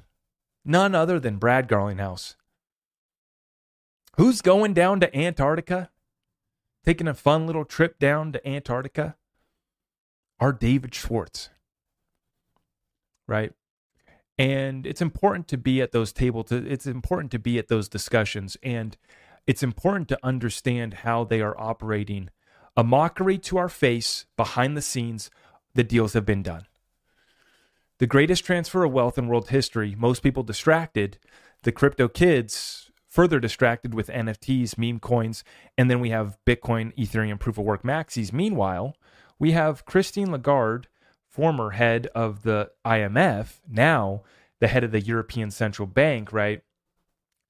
[0.64, 2.36] None other than Brad Garlinghouse.
[4.18, 5.92] Who's going down to Antarctica?
[6.84, 9.16] Taking a fun little trip down to Antarctica?
[10.40, 11.50] Our David Schwartz.
[13.28, 13.54] Right?
[14.40, 16.52] And it's important to be at those tables.
[16.52, 18.58] It's important to be at those discussions.
[18.64, 18.98] And
[19.48, 22.30] it's important to understand how they are operating
[22.78, 25.30] a mockery to our face behind the scenes,
[25.76, 26.66] the deals have been done.
[28.00, 31.18] The greatest transfer of wealth in world history, most people distracted,
[31.64, 35.46] the crypto kids further distracted with NFTs, meme coins,
[35.78, 38.34] and then we have Bitcoin, Ethereum, proof of work maxis.
[38.34, 38.98] Meanwhile,
[39.40, 40.90] we have Christine Lagarde,
[41.30, 44.24] former head of the IMF, now
[44.60, 46.62] the head of the European Central Bank, right?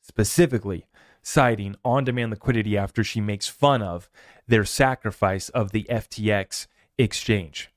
[0.04, 0.86] Specifically
[1.26, 4.10] citing on demand liquidity after she makes fun of
[4.48, 6.68] their sacrifice of the FTX
[7.00, 7.72] exchange.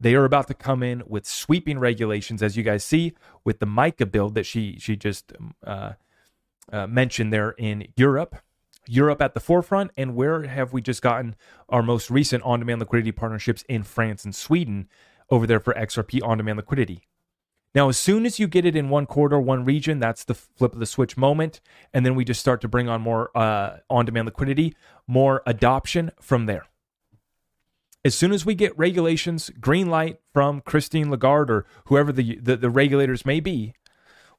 [0.00, 3.12] They are about to come in with sweeping regulations, as you guys see
[3.44, 5.32] with the MiCA bill that she she just
[5.64, 5.92] uh,
[6.72, 8.36] uh, mentioned there in Europe.
[8.88, 11.34] Europe at the forefront, and where have we just gotten
[11.68, 14.88] our most recent on-demand liquidity partnerships in France and Sweden
[15.28, 17.02] over there for XRP on-demand liquidity?
[17.76, 20.72] Now, as soon as you get it in one quarter, one region, that's the flip
[20.72, 21.60] of the switch moment.
[21.92, 24.74] And then we just start to bring on more uh, on demand liquidity,
[25.06, 26.64] more adoption from there.
[28.02, 32.56] As soon as we get regulations, green light from Christine Lagarde or whoever the, the,
[32.56, 33.74] the regulators may be,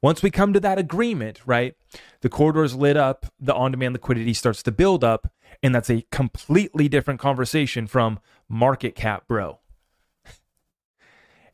[0.00, 1.74] Once we come to that agreement, right,
[2.20, 5.90] the corridor is lit up, the on demand liquidity starts to build up, and that's
[5.90, 9.58] a completely different conversation from market cap, bro.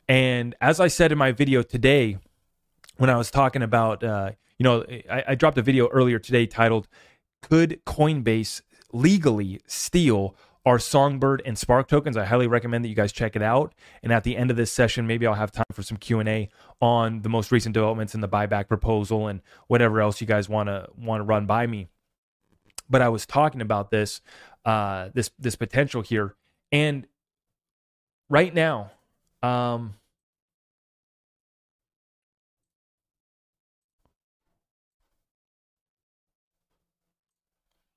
[0.08, 2.18] And as I said in my video today,
[2.96, 6.46] when I was talking about, uh, you know, I, I dropped a video earlier today
[6.46, 6.88] titled,
[7.42, 8.62] Could Coinbase
[8.92, 10.36] legally steal
[10.66, 12.16] our Songbird and Spark tokens.
[12.16, 13.74] I highly recommend that you guys check it out.
[14.02, 16.28] And at the end of this session, maybe I'll have time for some Q and
[16.28, 16.48] A
[16.80, 20.68] on the most recent developments in the buyback proposal and whatever else you guys want
[20.68, 21.88] to want to run by me.
[22.88, 24.20] But I was talking about this
[24.64, 26.34] uh, this this potential here,
[26.72, 27.06] and
[28.30, 28.92] right now,
[29.44, 29.94] um,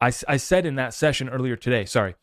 [0.01, 2.15] I, I said in that session earlier today, sorry,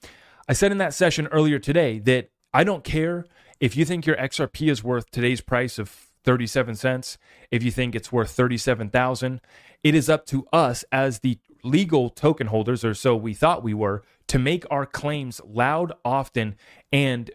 [0.47, 3.25] I said in that session earlier today that I don't care
[3.61, 5.89] if you think your XRP is worth today's price of
[6.25, 7.17] 37 cents,
[7.51, 9.41] if you think it's worth 37,000,
[9.83, 13.73] it is up to us as the legal token holders or so we thought we
[13.73, 16.57] were to make our claims loud often
[16.93, 17.31] and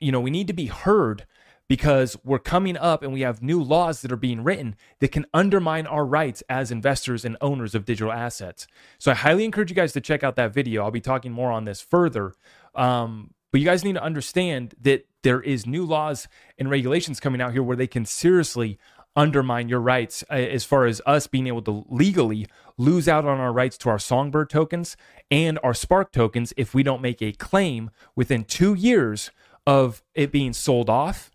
[0.00, 1.26] you know, we need to be heard
[1.68, 5.26] because we're coming up and we have new laws that are being written that can
[5.32, 8.66] undermine our rights as investors and owners of digital assets.
[8.98, 10.82] So I highly encourage you guys to check out that video.
[10.82, 12.34] I'll be talking more on this further.
[12.74, 17.40] Um, but you guys need to understand that there is new laws and regulations coming
[17.40, 18.78] out here where they can seriously
[19.16, 22.46] undermine your rights uh, as far as us being able to legally
[22.76, 24.96] lose out on our rights to our Songbird tokens
[25.30, 29.30] and our Spark tokens if we don't make a claim within two years
[29.66, 31.30] of it being sold off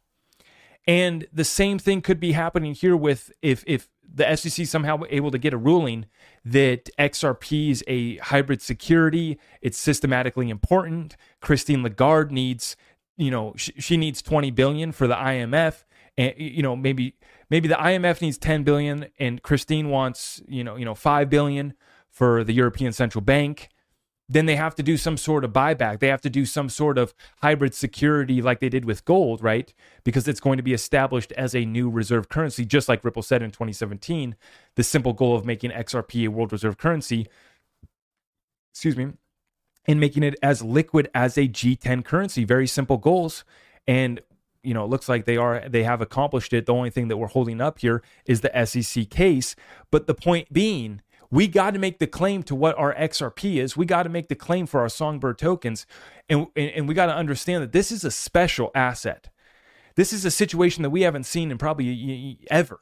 [0.89, 5.29] and the same thing could be happening here with if if the SEC somehow able
[5.29, 6.07] to get a ruling
[6.43, 11.15] that XRP is a hybrid security, it's systematically important.
[11.41, 12.75] Christine Lagarde needs,
[13.17, 15.83] you know, she, she needs 20 billion for the IMF
[16.17, 17.13] and you know, maybe
[17.51, 21.75] maybe the IMF needs 10 billion and Christine wants, you know, you know, 5 billion
[22.09, 23.69] for the European Central Bank
[24.29, 25.99] then they have to do some sort of buyback.
[25.99, 29.73] They have to do some sort of hybrid security like they did with gold, right?
[30.03, 33.41] Because it's going to be established as a new reserve currency, just like Ripple said
[33.41, 34.35] in 2017.
[34.75, 37.27] The simple goal of making XRP a world reserve currency,
[38.71, 39.13] excuse me,
[39.87, 42.43] and making it as liquid as a G10 currency.
[42.43, 43.43] Very simple goals.
[43.87, 44.21] And
[44.61, 46.67] you know, it looks like they are they have accomplished it.
[46.67, 49.55] The only thing that we're holding up here is the SEC case.
[49.89, 53.77] But the point being we got to make the claim to what our XRP is.
[53.77, 55.85] We got to make the claim for our Songbird tokens.
[56.27, 59.29] And, and, and we got to understand that this is a special asset.
[59.95, 62.79] This is a situation that we haven't seen in probably ever.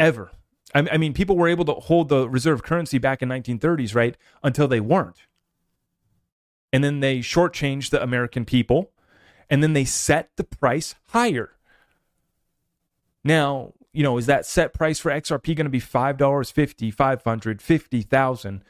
[0.00, 0.30] Ever.
[0.74, 4.16] I, I mean, people were able to hold the reserve currency back in 1930s, right?
[4.42, 5.26] Until they weren't.
[6.72, 8.92] And then they shortchanged the American people.
[9.50, 11.52] And then they set the price higher.
[13.24, 16.90] Now, you know, is that set price for XRP going to be five dollars fifty,
[16.90, 18.62] five hundred, fifty thousand?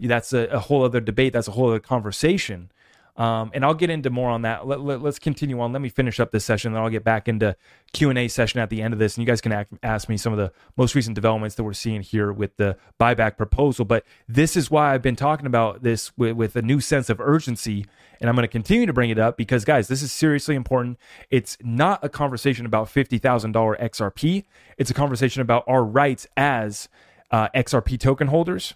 [0.00, 1.32] That's a, a, whole other debate.
[1.32, 2.70] That's a whole other conversation.
[3.18, 4.68] Um, and I'll get into more on that.
[4.68, 5.72] Let, us let, continue on.
[5.72, 7.56] Let me finish up this session, then I'll get back into
[7.92, 10.08] Q and A session at the end of this, and you guys can ask, ask
[10.08, 13.84] me some of the most recent developments that we're seeing here with the buyback proposal.
[13.84, 17.20] But this is why I've been talking about this with, with a new sense of
[17.20, 17.86] urgency,
[18.20, 20.98] and I'm going to continue to bring it up because, guys, this is seriously important.
[21.30, 24.44] It's not a conversation about fifty thousand dollar XRP.
[24.76, 26.88] It's a conversation about our rights as
[27.30, 28.74] uh, XRP token holders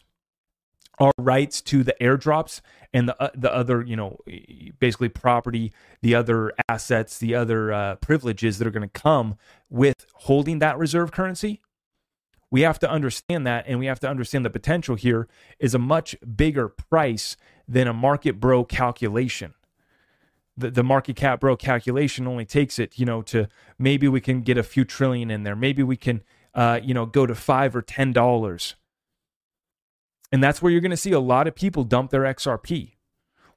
[0.99, 2.61] our rights to the airdrops
[2.93, 4.19] and the uh, the other you know
[4.79, 9.37] basically property the other assets the other uh, privileges that are going to come
[9.71, 11.61] with holding that reserve currency
[12.51, 15.27] we have to understand that and we have to understand the potential here
[15.59, 17.37] is a much bigger price
[17.73, 19.55] than a market bro calculation.
[20.57, 24.43] The, the market cap bro calculation only takes it you know to maybe we can
[24.43, 25.57] get a few trillion in there.
[25.57, 26.23] Maybe we can
[26.55, 28.75] uh, you know go to five or ten dollars.
[30.31, 32.93] And that's where you're going to see a lot of people dump their XRP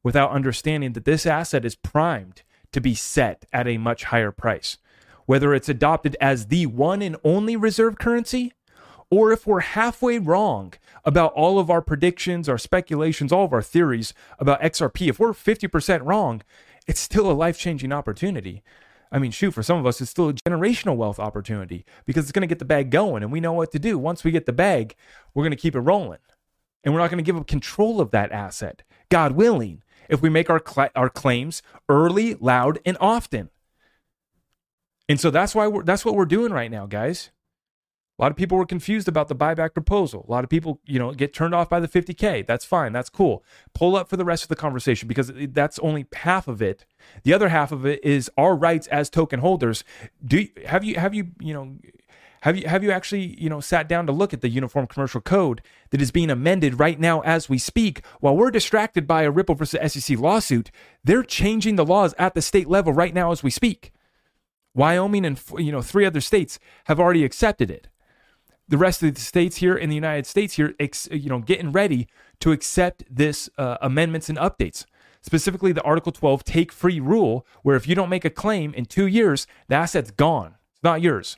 [0.03, 4.77] without understanding that this asset is primed to be set at a much higher price.
[5.25, 8.53] Whether it's adopted as the one and only reserve currency,
[9.09, 10.73] or if we're halfway wrong
[11.05, 15.31] about all of our predictions, our speculations, all of our theories about XRP, if we're
[15.31, 16.41] 50% wrong,
[16.87, 18.63] it's still a life changing opportunity.
[19.11, 22.31] I mean, shoot, for some of us, it's still a generational wealth opportunity because it's
[22.31, 23.97] going to get the bag going and we know what to do.
[23.97, 24.95] Once we get the bag,
[25.33, 26.19] we're going to keep it rolling
[26.83, 30.29] and we're not going to give up control of that asset, God willing, if we
[30.29, 33.49] make our, cl- our claims early, loud, and often.
[35.07, 37.31] And so that's why we're, that's what we're doing right now, guys.
[38.17, 40.25] A lot of people were confused about the buyback proposal.
[40.27, 42.47] A lot of people, you know, get turned off by the 50K.
[42.47, 42.93] That's fine.
[42.93, 43.43] That's cool.
[43.73, 46.85] Pull up for the rest of the conversation because that's only half of it.
[47.23, 49.83] The other half of it is our rights as token holders.
[50.25, 51.75] Do have you have you, you know,
[52.41, 55.19] Have you have you actually, you know, sat down to look at the Uniform Commercial
[55.19, 58.01] Code that is being amended right now as we speak?
[58.19, 60.69] While we're distracted by a Ripple versus SEC lawsuit,
[61.03, 63.91] they're changing the laws at the state level right now as we speak.
[64.75, 67.87] Wyoming and you know three other states have already accepted it.
[68.67, 70.73] The rest of the states here in the United States here,
[71.11, 72.07] you know, getting ready
[72.39, 74.85] to accept this uh, amendments and updates.
[75.21, 78.85] Specifically, the Article 12 take free rule, where if you don't make a claim in
[78.85, 80.55] two years, the asset's gone.
[80.71, 81.37] It's not yours.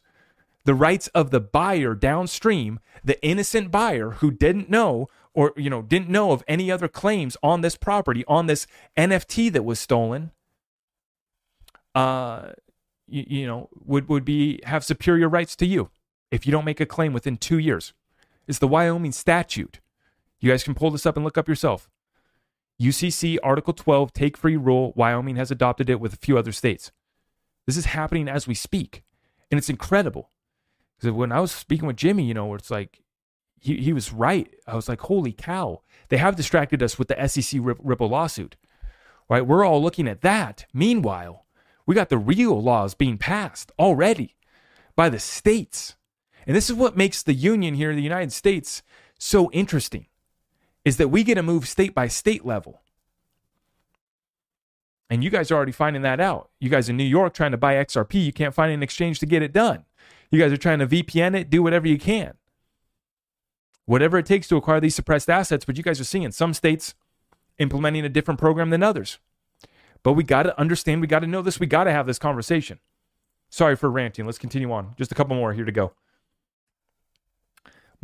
[0.65, 5.81] The rights of the buyer downstream, the innocent buyer who didn't know or you know
[5.81, 8.67] didn't know of any other claims on this property on this
[8.97, 10.31] NFT that was stolen,
[11.95, 12.49] uh,
[13.07, 15.89] you, you know, would, would be have superior rights to you
[16.31, 17.93] if you don't make a claim within two years.
[18.47, 19.79] It's the Wyoming statute.
[20.39, 21.89] You guys can pull this up and look up yourself.
[22.81, 24.93] UCC Article 12 take free rule.
[24.95, 26.91] Wyoming has adopted it with a few other states.
[27.65, 29.03] This is happening as we speak.
[29.49, 30.29] And it's incredible.
[30.97, 33.01] Because when I was speaking with Jimmy, you know, it's like,
[33.59, 34.53] he, he was right.
[34.67, 35.81] I was like, holy cow.
[36.09, 38.55] They have distracted us with the SEC Ripple lawsuit.
[39.29, 39.45] Right?
[39.45, 40.65] We're all looking at that.
[40.73, 41.45] Meanwhile,
[41.85, 44.35] we got the real laws being passed already
[44.95, 45.95] by the states.
[46.47, 48.81] And this is what makes the union here in the United States
[49.19, 50.07] so interesting
[50.85, 52.81] is that we get to move state by state level.
[55.09, 56.49] And you guys are already finding that out.
[56.59, 59.25] You guys in New York trying to buy XRP, you can't find an exchange to
[59.25, 59.83] get it done.
[60.31, 62.35] You guys are trying to VPN it, do whatever you can.
[63.85, 66.95] Whatever it takes to acquire these suppressed assets, but you guys are seeing some states
[67.57, 69.19] implementing a different program than others.
[70.03, 72.19] But we got to understand, we got to know this, we got to have this
[72.19, 72.79] conversation.
[73.49, 74.25] Sorry for ranting.
[74.25, 74.93] Let's continue on.
[74.97, 75.93] Just a couple more here to go.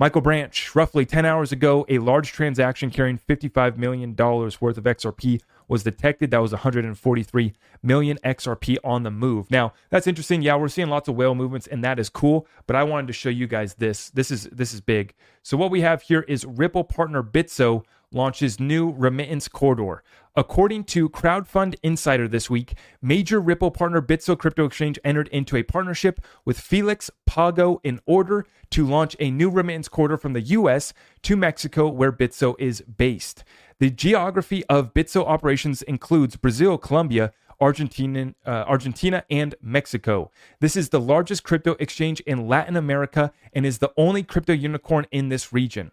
[0.03, 5.39] Michael Branch, roughly 10 hours ago, a large transaction carrying $55 million worth of XRP
[5.69, 6.29] was detected.
[6.29, 9.49] That was 143 million XRP on the move.
[9.49, 10.41] Now, that's interesting.
[10.41, 13.13] Yeah, we're seeing lots of whale movements and that is cool, but I wanted to
[13.13, 14.09] show you guys this.
[14.09, 15.13] This is this is big.
[15.41, 20.03] So what we have here is Ripple partner Bitso launches new remittance corridor.
[20.35, 25.63] According to Crowdfund Insider this week, major Ripple partner Bitso Crypto Exchange entered into a
[25.63, 30.93] partnership with Felix Pago in order to launch a new remittance corridor from the US
[31.21, 33.43] to Mexico, where Bitso is based.
[33.79, 40.31] The geography of Bitso operations includes Brazil, Colombia, Argentina, uh, Argentina, and Mexico.
[40.59, 45.05] This is the largest crypto exchange in Latin America and is the only crypto unicorn
[45.11, 45.91] in this region.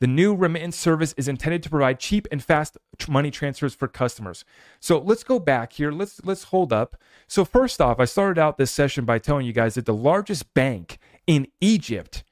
[0.00, 2.78] The new remittance service is intended to provide cheap and fast
[3.08, 4.44] money transfers for customers.
[4.78, 5.90] So let's go back here.
[5.90, 6.96] Let's let's hold up.
[7.26, 10.54] So first off, I started out this session by telling you guys that the largest
[10.54, 12.22] bank in Egypt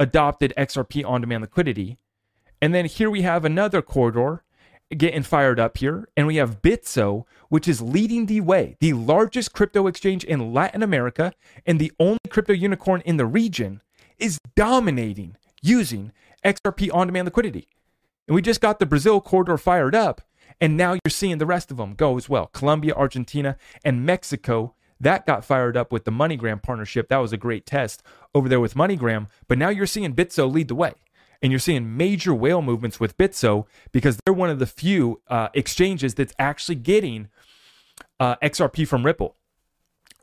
[0.00, 1.96] adopted XRP on-demand liquidity.
[2.60, 4.42] And then here we have another corridor
[4.96, 6.08] getting fired up here.
[6.16, 10.82] And we have Bitso, which is leading the way, the largest crypto exchange in Latin
[10.82, 11.32] America
[11.66, 13.80] and the only crypto unicorn in the region,
[14.18, 16.12] is dominating using
[16.44, 17.68] XRP on demand liquidity.
[18.26, 20.22] And we just got the Brazil corridor fired up.
[20.60, 22.46] And now you're seeing the rest of them go as well.
[22.46, 24.74] Colombia, Argentina, and Mexico.
[25.00, 27.08] That got fired up with the MoneyGram partnership.
[27.08, 28.02] That was a great test
[28.34, 29.28] over there with MoneyGram.
[29.48, 30.92] But now you're seeing Bitso lead the way.
[31.40, 35.48] And you're seeing major whale movements with Bitso because they're one of the few uh,
[35.54, 37.28] exchanges that's actually getting
[38.20, 39.34] uh, XRP from Ripple.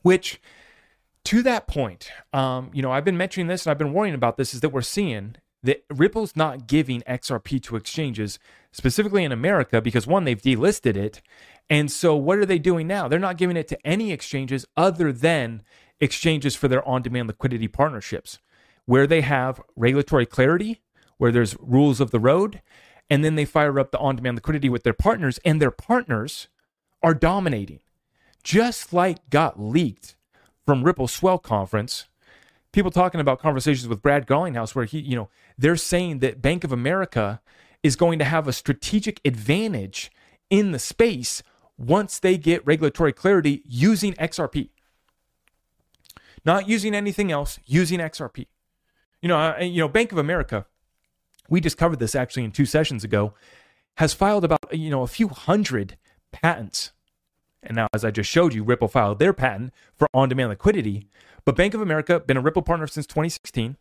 [0.01, 0.39] Which,
[1.29, 4.37] to that point, um, you know, I've been mentioning this and I've been worrying about
[4.37, 8.39] this is that we're seeing that Ripple's not giving XRP to exchanges,
[8.71, 11.21] specifically in America, because one, they've delisted it.
[11.69, 13.07] And so what are they doing now?
[13.07, 15.61] They're not giving it to any exchanges other than
[15.99, 18.39] exchanges for their on demand liquidity partnerships,
[18.85, 20.81] where they have regulatory clarity,
[21.19, 22.63] where there's rules of the road,
[23.07, 26.47] and then they fire up the on demand liquidity with their partners, and their partners
[27.03, 27.81] are dominating.
[28.43, 30.15] Just like got leaked
[30.69, 32.07] from Ripple Swell Conference
[32.71, 36.63] people talking about conversations with Brad Garlinghouse where he, you know, they're saying that Bank
[36.63, 37.41] of America
[37.81, 40.11] is going to have a strategic advantage
[40.51, 41.41] in the space
[41.75, 44.69] once they get regulatory clarity using XRP.
[46.45, 48.45] Not using anything else, using XRP.
[49.23, 50.67] You know, you know, Bank of America,
[51.49, 53.33] we just covered this actually in two sessions ago,
[53.97, 55.97] has filed about, you know, a few hundred
[56.31, 56.91] patents.
[57.61, 61.07] And now, as I just showed you, Ripple filed their patent for on demand liquidity.
[61.45, 63.77] But Bank of America, been a Ripple partner since 2016,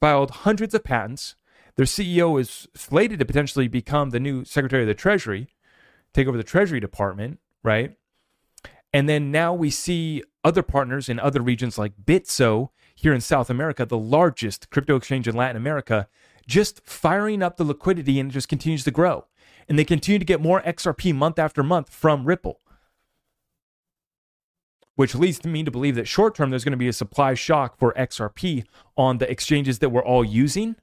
[0.00, 1.34] filed hundreds of patents.
[1.76, 5.48] Their CEO is slated to potentially become the new Secretary of the Treasury,
[6.12, 7.96] take over the Treasury Department, right?
[8.92, 13.48] And then now we see other partners in other regions like Bitso here in South
[13.48, 16.08] America, the largest crypto exchange in Latin America,
[16.46, 19.24] just firing up the liquidity and it just continues to grow.
[19.68, 22.60] And they continue to get more XRP month after month from Ripple.
[24.96, 27.78] Which leads me to believe that short term there's going to be a supply shock
[27.78, 28.64] for XRP
[28.96, 30.76] on the exchanges that we're all using,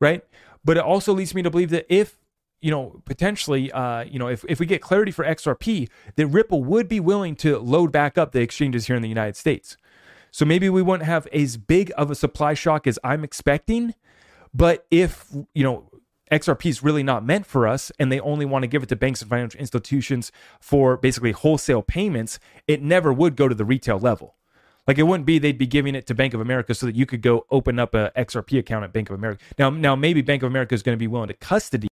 [0.00, 0.24] right?
[0.64, 2.18] But it also leads me to believe that if
[2.62, 6.62] you know, potentially, uh, you know, if, if we get clarity for XRP, that Ripple
[6.62, 9.76] would be willing to load back up the exchanges here in the United States.
[10.30, 13.94] So maybe we won't have as big of a supply shock as I'm expecting.
[14.54, 15.90] But if, you know,
[16.32, 18.96] XRP is really not meant for us and they only want to give it to
[18.96, 23.98] banks and financial institutions for basically wholesale payments, it never would go to the retail
[23.98, 24.34] level.
[24.86, 27.06] Like it wouldn't be they'd be giving it to Bank of America so that you
[27.06, 29.42] could go open up a XRP account at Bank of America.
[29.58, 31.88] Now, now maybe Bank of America is going to be willing to custody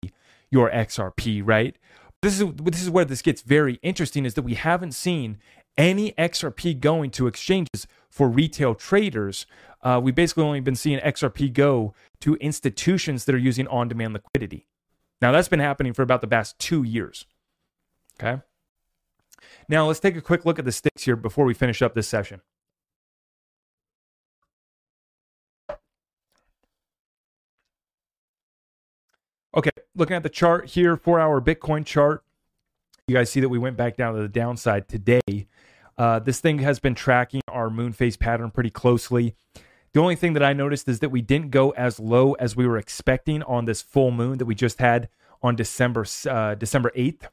[0.49, 1.77] your XRP, right?
[2.21, 5.37] This is this is where this gets very interesting is that we haven't seen
[5.77, 9.45] any XRP going to exchanges for retail traders.
[9.83, 14.67] Uh, we've basically only been seeing XRP go to institutions that are using on-demand liquidity.
[15.21, 17.25] Now that's been happening for about the past two years.
[18.21, 18.41] Okay.
[19.67, 22.07] Now let's take a quick look at the sticks here before we finish up this
[22.07, 22.41] session.
[29.53, 32.23] Okay, looking at the chart here, four hour Bitcoin chart.
[33.07, 35.47] You guys see that we went back down to the downside today.
[35.97, 39.35] Uh, this thing has been tracking our moon phase pattern pretty closely.
[39.93, 42.65] The only thing that I noticed is that we didn't go as low as we
[42.65, 45.09] were expecting on this full moon that we just had
[45.41, 47.23] on December uh, December 8th.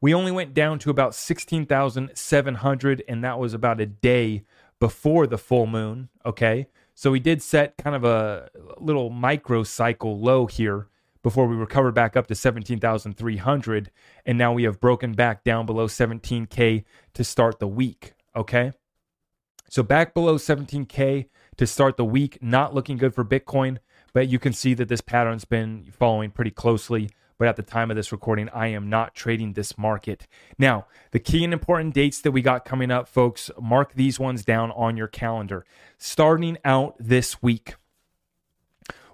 [0.00, 4.44] We only went down to about 16,700 and that was about a day
[4.78, 6.68] before the full moon, okay?
[6.94, 8.48] So we did set kind of a
[8.78, 10.88] little micro cycle low here
[11.22, 13.90] before we recovered back up to 17,300.
[14.24, 18.12] And now we have broken back down below 17K to start the week.
[18.36, 18.72] Okay.
[19.68, 23.78] So back below 17K to start the week, not looking good for Bitcoin,
[24.12, 27.90] but you can see that this pattern's been following pretty closely but at the time
[27.90, 30.26] of this recording, I am not trading this market.
[30.58, 34.44] Now, the key and important dates that we got coming up, folks, mark these ones
[34.44, 35.64] down on your calendar.
[35.98, 37.74] Starting out this week,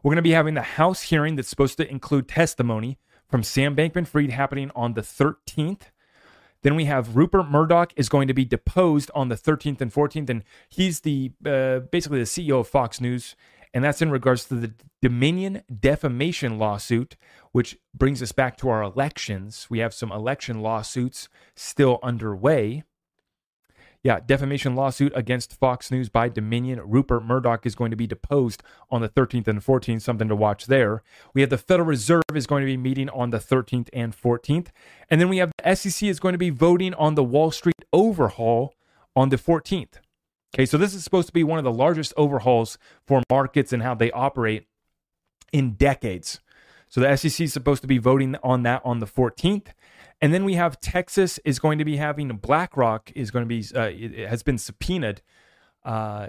[0.03, 2.99] we're going to be having the House hearing that's supposed to include testimony
[3.29, 5.91] from Sam Bankman Fried happening on the 13th.
[6.63, 10.31] Then we have Rupert Murdoch is going to be deposed on the 13th and 14th,
[10.31, 13.35] and he's the uh, basically the CEO of Fox News
[13.75, 17.17] and that's in regards to the Dominion defamation lawsuit,
[17.53, 19.67] which brings us back to our elections.
[19.71, 22.85] We have some election lawsuits still underway.
[24.05, 26.81] Yeah, defamation lawsuit against Fox News by Dominion.
[26.85, 30.67] Rupert Murdoch is going to be deposed on the 13th and 14th, something to watch
[30.67, 31.05] there.
[31.35, 34.69] We have the Federal Reserve is going to be meeting on the 13th and 14th.
[35.09, 37.77] And then we have the SEC is going to be voting on the Wall Street
[37.93, 38.75] overhaul
[39.15, 40.01] on the 14th.
[40.55, 43.85] Okay, so this is supposed to be one of the largest overhauls for markets and
[43.85, 44.67] how they operate
[45.53, 46.41] in decades.
[46.89, 49.69] So the SEC is supposed to be voting on that on the 14th.
[50.23, 53.64] And then we have Texas is going to be having BlackRock is going to be
[53.77, 55.20] uh, it has been subpoenaed
[55.85, 56.29] uh,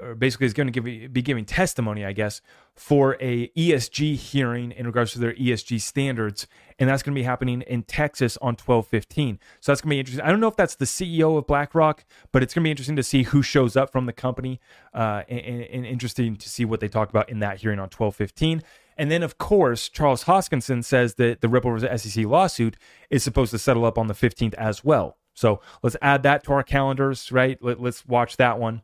[0.00, 2.40] or basically is going to give, be giving testimony, I guess,
[2.74, 6.46] for a ESG hearing in regards to their ESG standards,
[6.78, 9.40] and that's going to be happening in Texas on twelve fifteen.
[9.60, 10.24] So that's going to be interesting.
[10.24, 12.96] I don't know if that's the CEO of BlackRock, but it's going to be interesting
[12.96, 14.60] to see who shows up from the company,
[14.94, 18.14] uh, and, and interesting to see what they talk about in that hearing on twelve
[18.14, 18.62] fifteen.
[18.96, 22.76] And then, of course, Charles Hoskinson says that the Ripple SEC lawsuit
[23.10, 25.16] is supposed to settle up on the 15th as well.
[25.34, 27.58] So let's add that to our calendars, right?
[27.62, 28.82] Let, us watch that one.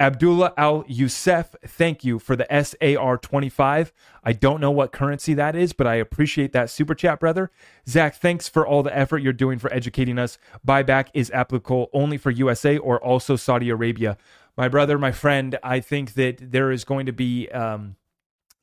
[0.00, 3.92] Abdullah Al Youssef, thank you for the SAR 25.
[4.22, 7.50] I don't know what currency that is, but I appreciate that super chat, brother.
[7.88, 10.38] Zach, thanks for all the effort you're doing for educating us.
[10.66, 14.16] Buyback is applicable only for USA or also Saudi Arabia.
[14.56, 17.96] My brother, my friend, I think that there is going to be um,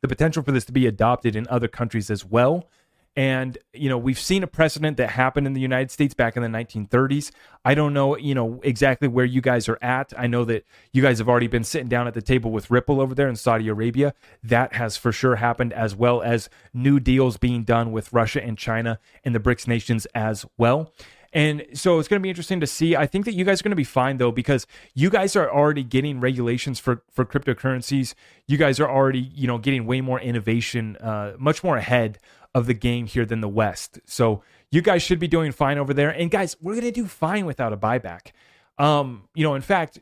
[0.05, 2.69] the potential for this to be adopted in other countries as well.
[3.17, 6.43] And, you know, we've seen a precedent that happened in the United States back in
[6.43, 7.31] the 1930s.
[7.63, 10.13] I don't know, you know, exactly where you guys are at.
[10.17, 12.99] I know that you guys have already been sitting down at the table with Ripple
[12.99, 14.13] over there in Saudi Arabia.
[14.43, 18.57] That has for sure happened, as well as new deals being done with Russia and
[18.57, 20.91] China and the BRICS nations as well.
[21.35, 22.95] And so it's going to be interesting to see.
[22.95, 25.51] I think that you guys are going to be fine though because you guys are
[25.51, 28.15] already getting regulations for for cryptocurrencies.
[28.47, 32.19] You guys are already you know getting way more innovation, uh, much more ahead
[32.55, 33.99] of the game here than the West.
[34.05, 36.09] So you guys should be doing fine over there.
[36.09, 38.31] And guys, we're going to do fine without a buyback.
[38.77, 39.99] Um, you know, in fact,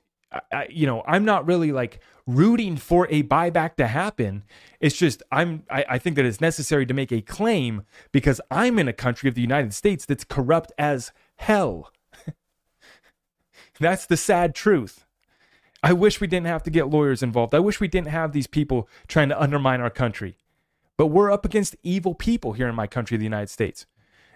[0.51, 4.43] I, you know, I'm not really like rooting for a buyback to happen.
[4.79, 8.77] It's just I'm I, I think that it's necessary to make a claim because I'm
[8.77, 11.91] in a country of the United States that's corrupt as hell.
[13.79, 15.05] that's the sad truth.
[15.81, 17.53] I wish we didn't have to get lawyers involved.
[17.53, 20.37] I wish we didn't have these people trying to undermine our country.
[20.97, 23.85] But we're up against evil people here in my country, the United States.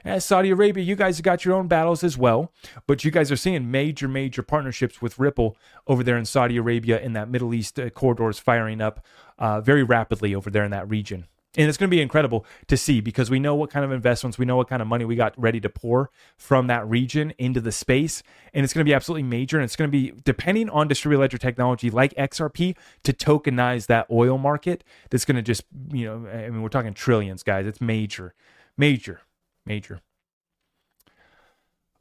[0.03, 2.51] eh, Saudi Arabia, you guys have got your own battles as well,
[2.85, 6.99] but you guys are seeing major, major partnerships with Ripple over there in Saudi Arabia
[6.99, 9.05] in that Middle East uh, corridors firing up
[9.37, 11.27] uh, very rapidly over there in that region.
[11.57, 14.37] And it's going to be incredible to see because we know what kind of investments,
[14.37, 17.59] we know what kind of money we got ready to pour from that region into
[17.59, 18.21] the space.
[18.53, 19.57] And it's going to be absolutely major.
[19.57, 24.05] And it's going to be depending on distributed ledger technology like XRP to tokenize that
[24.11, 24.83] oil market.
[25.09, 27.65] That's going to just, you know, I mean, we're talking trillions, guys.
[27.65, 28.35] It's major,
[28.77, 29.21] major,
[29.65, 30.01] major.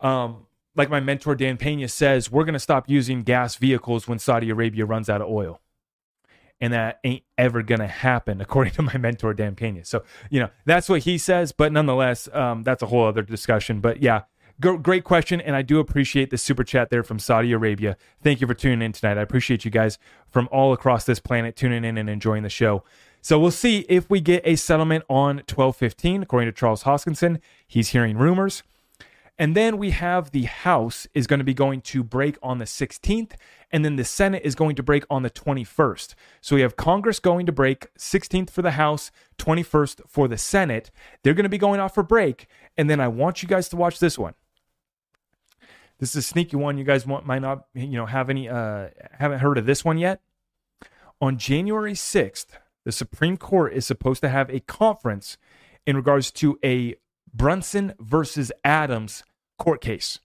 [0.00, 0.44] Um,
[0.74, 4.50] like my mentor Dan Pena says, we're going to stop using gas vehicles when Saudi
[4.50, 5.62] Arabia runs out of oil
[6.60, 10.48] and that ain't ever gonna happen according to my mentor dan pena so you know
[10.64, 13.80] that's what he says but nonetheless um, that's a whole other discussion.
[13.80, 14.22] But yeah
[14.60, 17.96] g- great question and i do appreciate the super chat there from saudi arabia.
[18.22, 19.18] Thank you for tuning in tonight.
[19.18, 19.98] I appreciate you guys
[20.30, 22.84] from all across this planet tuning in and enjoying the show.
[23.22, 27.40] So we'll see if we get a settlement on 1215 according to charles hoskinson.
[27.66, 28.62] He's hearing rumors
[29.38, 32.64] and then we have the House is going to be going to break on the
[32.64, 33.32] 16th,
[33.70, 36.14] and then the Senate is going to break on the 21st.
[36.40, 40.90] So we have Congress going to break 16th for the House, 21st for the Senate.
[41.22, 43.76] They're going to be going off for break, and then I want you guys to
[43.76, 44.34] watch this one.
[45.98, 46.78] This is a sneaky one.
[46.78, 49.98] You guys want, might not, you know, have any, uh, haven't heard of this one
[49.98, 50.20] yet.
[51.20, 52.48] On January 6th,
[52.84, 55.38] the Supreme Court is supposed to have a conference
[55.86, 56.96] in regards to a
[57.36, 59.22] Brunson versus Adams
[59.58, 60.20] court case.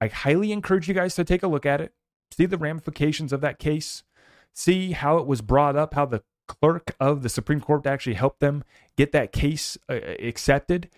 [0.00, 1.92] I highly encourage you guys to take a look at it,
[2.30, 4.02] see the ramifications of that case,
[4.52, 8.40] see how it was brought up, how the clerk of the Supreme Court actually helped
[8.40, 8.64] them
[8.96, 10.90] get that case uh, accepted,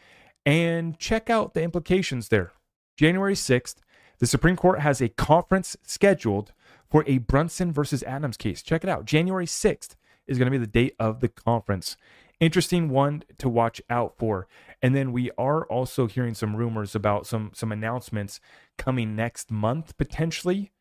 [0.45, 2.53] and check out the implications there.
[2.97, 3.77] January 6th,
[4.19, 6.53] the Supreme Court has a conference scheduled
[6.91, 8.63] for a Brunson versus Adams case.
[8.63, 9.05] Check it out.
[9.05, 9.95] January 6th
[10.27, 11.97] is going to be the date of the conference
[12.41, 14.47] interesting one to watch out for.
[14.83, 18.41] And then we are also hearing some rumors about some some announcements
[18.77, 20.73] coming next month potentially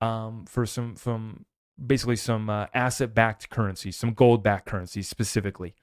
[0.00, 1.44] um, for some from
[1.84, 5.74] basically some uh, asset backed currencies, some gold backed currencies specifically.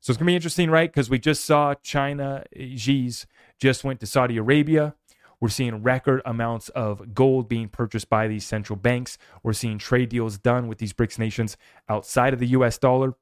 [0.00, 0.90] So it's gonna be interesting, right?
[0.90, 3.26] Because we just saw China Xi's
[3.58, 4.94] just went to Saudi Arabia.
[5.38, 9.18] We're seeing record amounts of gold being purchased by these central banks.
[9.42, 11.58] We're seeing trade deals done with these BRICS nations
[11.90, 13.16] outside of the US dollar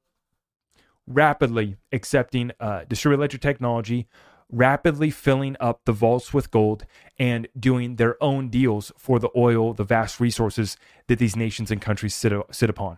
[1.07, 4.07] rapidly accepting uh, distributed ledger technology,
[4.49, 6.85] rapidly filling up the vaults with gold,
[7.17, 10.77] and doing their own deals for the oil, the vast resources
[11.07, 12.97] that these nations and countries sit, sit upon.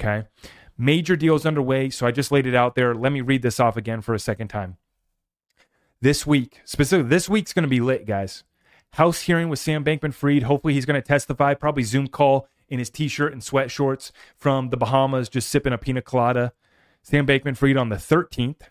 [0.00, 0.26] Okay.
[0.76, 1.90] Major deals underway.
[1.90, 2.94] So I just laid it out there.
[2.94, 4.76] Let me read this off again for a second time.
[6.00, 8.42] This week, specifically, this week's going to be lit, guys.
[8.94, 10.42] House hearing with Sam Bankman Fried.
[10.42, 14.10] Hopefully, he's going to testify, probably Zoom call in his t shirt and sweat shorts
[14.36, 16.52] from the Bahamas, just sipping a pina colada.
[17.02, 18.62] Sam Bankman Fried on the 13th.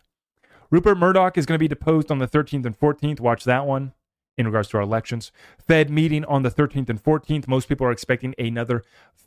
[0.70, 3.20] Rupert Murdoch is going to be deposed on the 13th and 14th.
[3.20, 3.94] Watch that one
[4.38, 5.32] in regards to our elections.
[5.60, 7.48] Fed meeting on the 13th and 14th.
[7.48, 8.84] Most people are expecting another.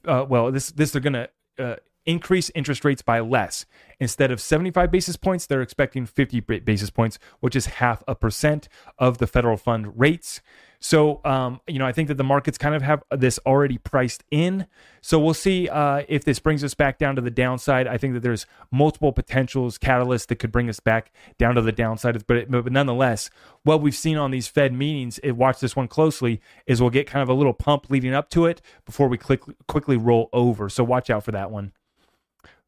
[0.06, 1.28] Uh, well, this this they're going to
[1.58, 1.76] uh,
[2.06, 3.66] increase interest rates by less.
[4.00, 8.68] Instead of 75 basis points, they're expecting 50 basis points, which is half a percent
[8.98, 10.40] of the federal fund rates.
[10.84, 14.22] So, um, you know, I think that the markets kind of have this already priced
[14.30, 14.66] in.
[15.00, 17.86] So we'll see uh, if this brings us back down to the downside.
[17.86, 21.72] I think that there's multiple potentials, catalysts that could bring us back down to the
[21.72, 22.26] downside.
[22.26, 23.30] But, it, but nonetheless,
[23.62, 27.06] what we've seen on these Fed meetings, it, watch this one closely, is we'll get
[27.06, 30.68] kind of a little pump leading up to it before we click, quickly roll over.
[30.68, 31.72] So watch out for that one.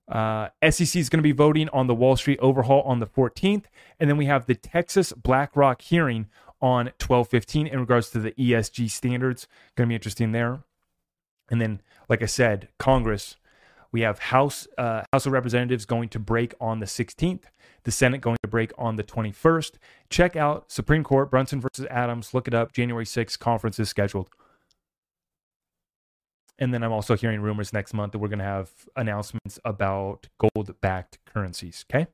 [0.08, 3.64] Uh, SEC is going to be voting on the Wall Street overhaul on the 14th.
[3.98, 6.28] And then we have the Texas BlackRock hearing
[6.60, 9.46] on 1215 in regards to the ESG standards.
[9.74, 10.60] Going to be interesting there.
[11.50, 13.36] And then, like I said, Congress,
[13.92, 17.44] we have House uh, House of Representatives going to break on the 16th.
[17.84, 19.74] The Senate going to break on the 21st.
[20.10, 22.34] Check out Supreme Court Brunson versus Adams.
[22.34, 22.72] Look it up.
[22.72, 24.28] January 6th conference is scheduled.
[26.58, 30.26] And then I'm also hearing rumors next month that we're going to have announcements about
[30.38, 31.84] gold backed currencies.
[31.90, 32.06] Okay.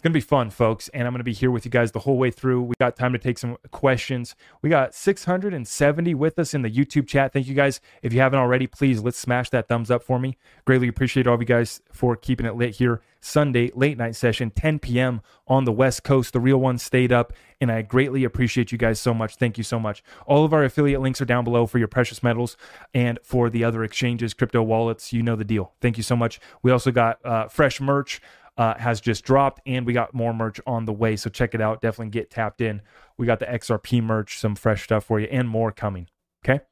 [0.00, 1.92] It's going to be fun, folks, and I'm going to be here with you guys
[1.92, 2.62] the whole way through.
[2.62, 4.34] We got time to take some questions.
[4.62, 7.34] We got 670 with us in the YouTube chat.
[7.34, 7.82] Thank you guys.
[8.00, 10.38] If you haven't already, please let's smash that thumbs up for me.
[10.64, 13.02] Greatly appreciate all of you guys for keeping it lit here.
[13.20, 15.20] Sunday late night session, 10 p.m.
[15.46, 16.32] on the West Coast.
[16.32, 19.36] The real one stayed up, and I greatly appreciate you guys so much.
[19.36, 20.02] Thank you so much.
[20.26, 22.56] All of our affiliate links are down below for your precious metals
[22.94, 25.12] and for the other exchanges, crypto wallets.
[25.12, 25.72] You know the deal.
[25.82, 26.40] Thank you so much.
[26.62, 28.22] We also got uh, fresh merch
[28.60, 31.16] uh, has just dropped, and we got more merch on the way.
[31.16, 31.80] So check it out.
[31.80, 32.82] Definitely get tapped in.
[33.16, 36.08] We got the XRP merch, some fresh stuff for you, and more coming.
[36.44, 36.62] Okay.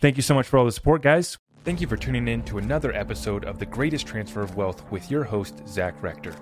[0.00, 1.38] Thank you so much for all the support, guys.
[1.62, 5.08] Thank you for tuning in to another episode of The Greatest Transfer of Wealth with
[5.08, 6.34] your host, Zach Rector.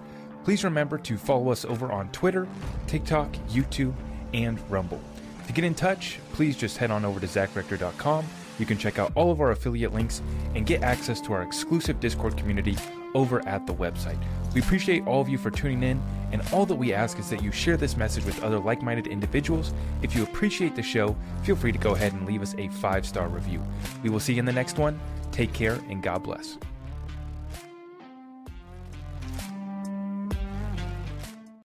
[0.43, 2.49] please remember to follow us over on Twitter,
[2.87, 3.93] TikTok, YouTube,
[4.33, 5.03] and Rumble.
[5.49, 8.25] To get in touch, please just head on over to zachrector.com.
[8.59, 10.23] You can check out all of our affiliate links
[10.55, 12.77] and get access to our exclusive Discord community
[13.15, 14.19] over at the website.
[14.55, 16.03] We appreciate all of you for tuning in,
[16.33, 19.07] and all that we ask is that you share this message with other like minded
[19.07, 19.73] individuals.
[20.03, 23.07] If you appreciate the show, feel free to go ahead and leave us a five
[23.07, 23.63] star review.
[24.03, 24.99] We will see you in the next one.
[25.33, 26.59] Take care, and God bless.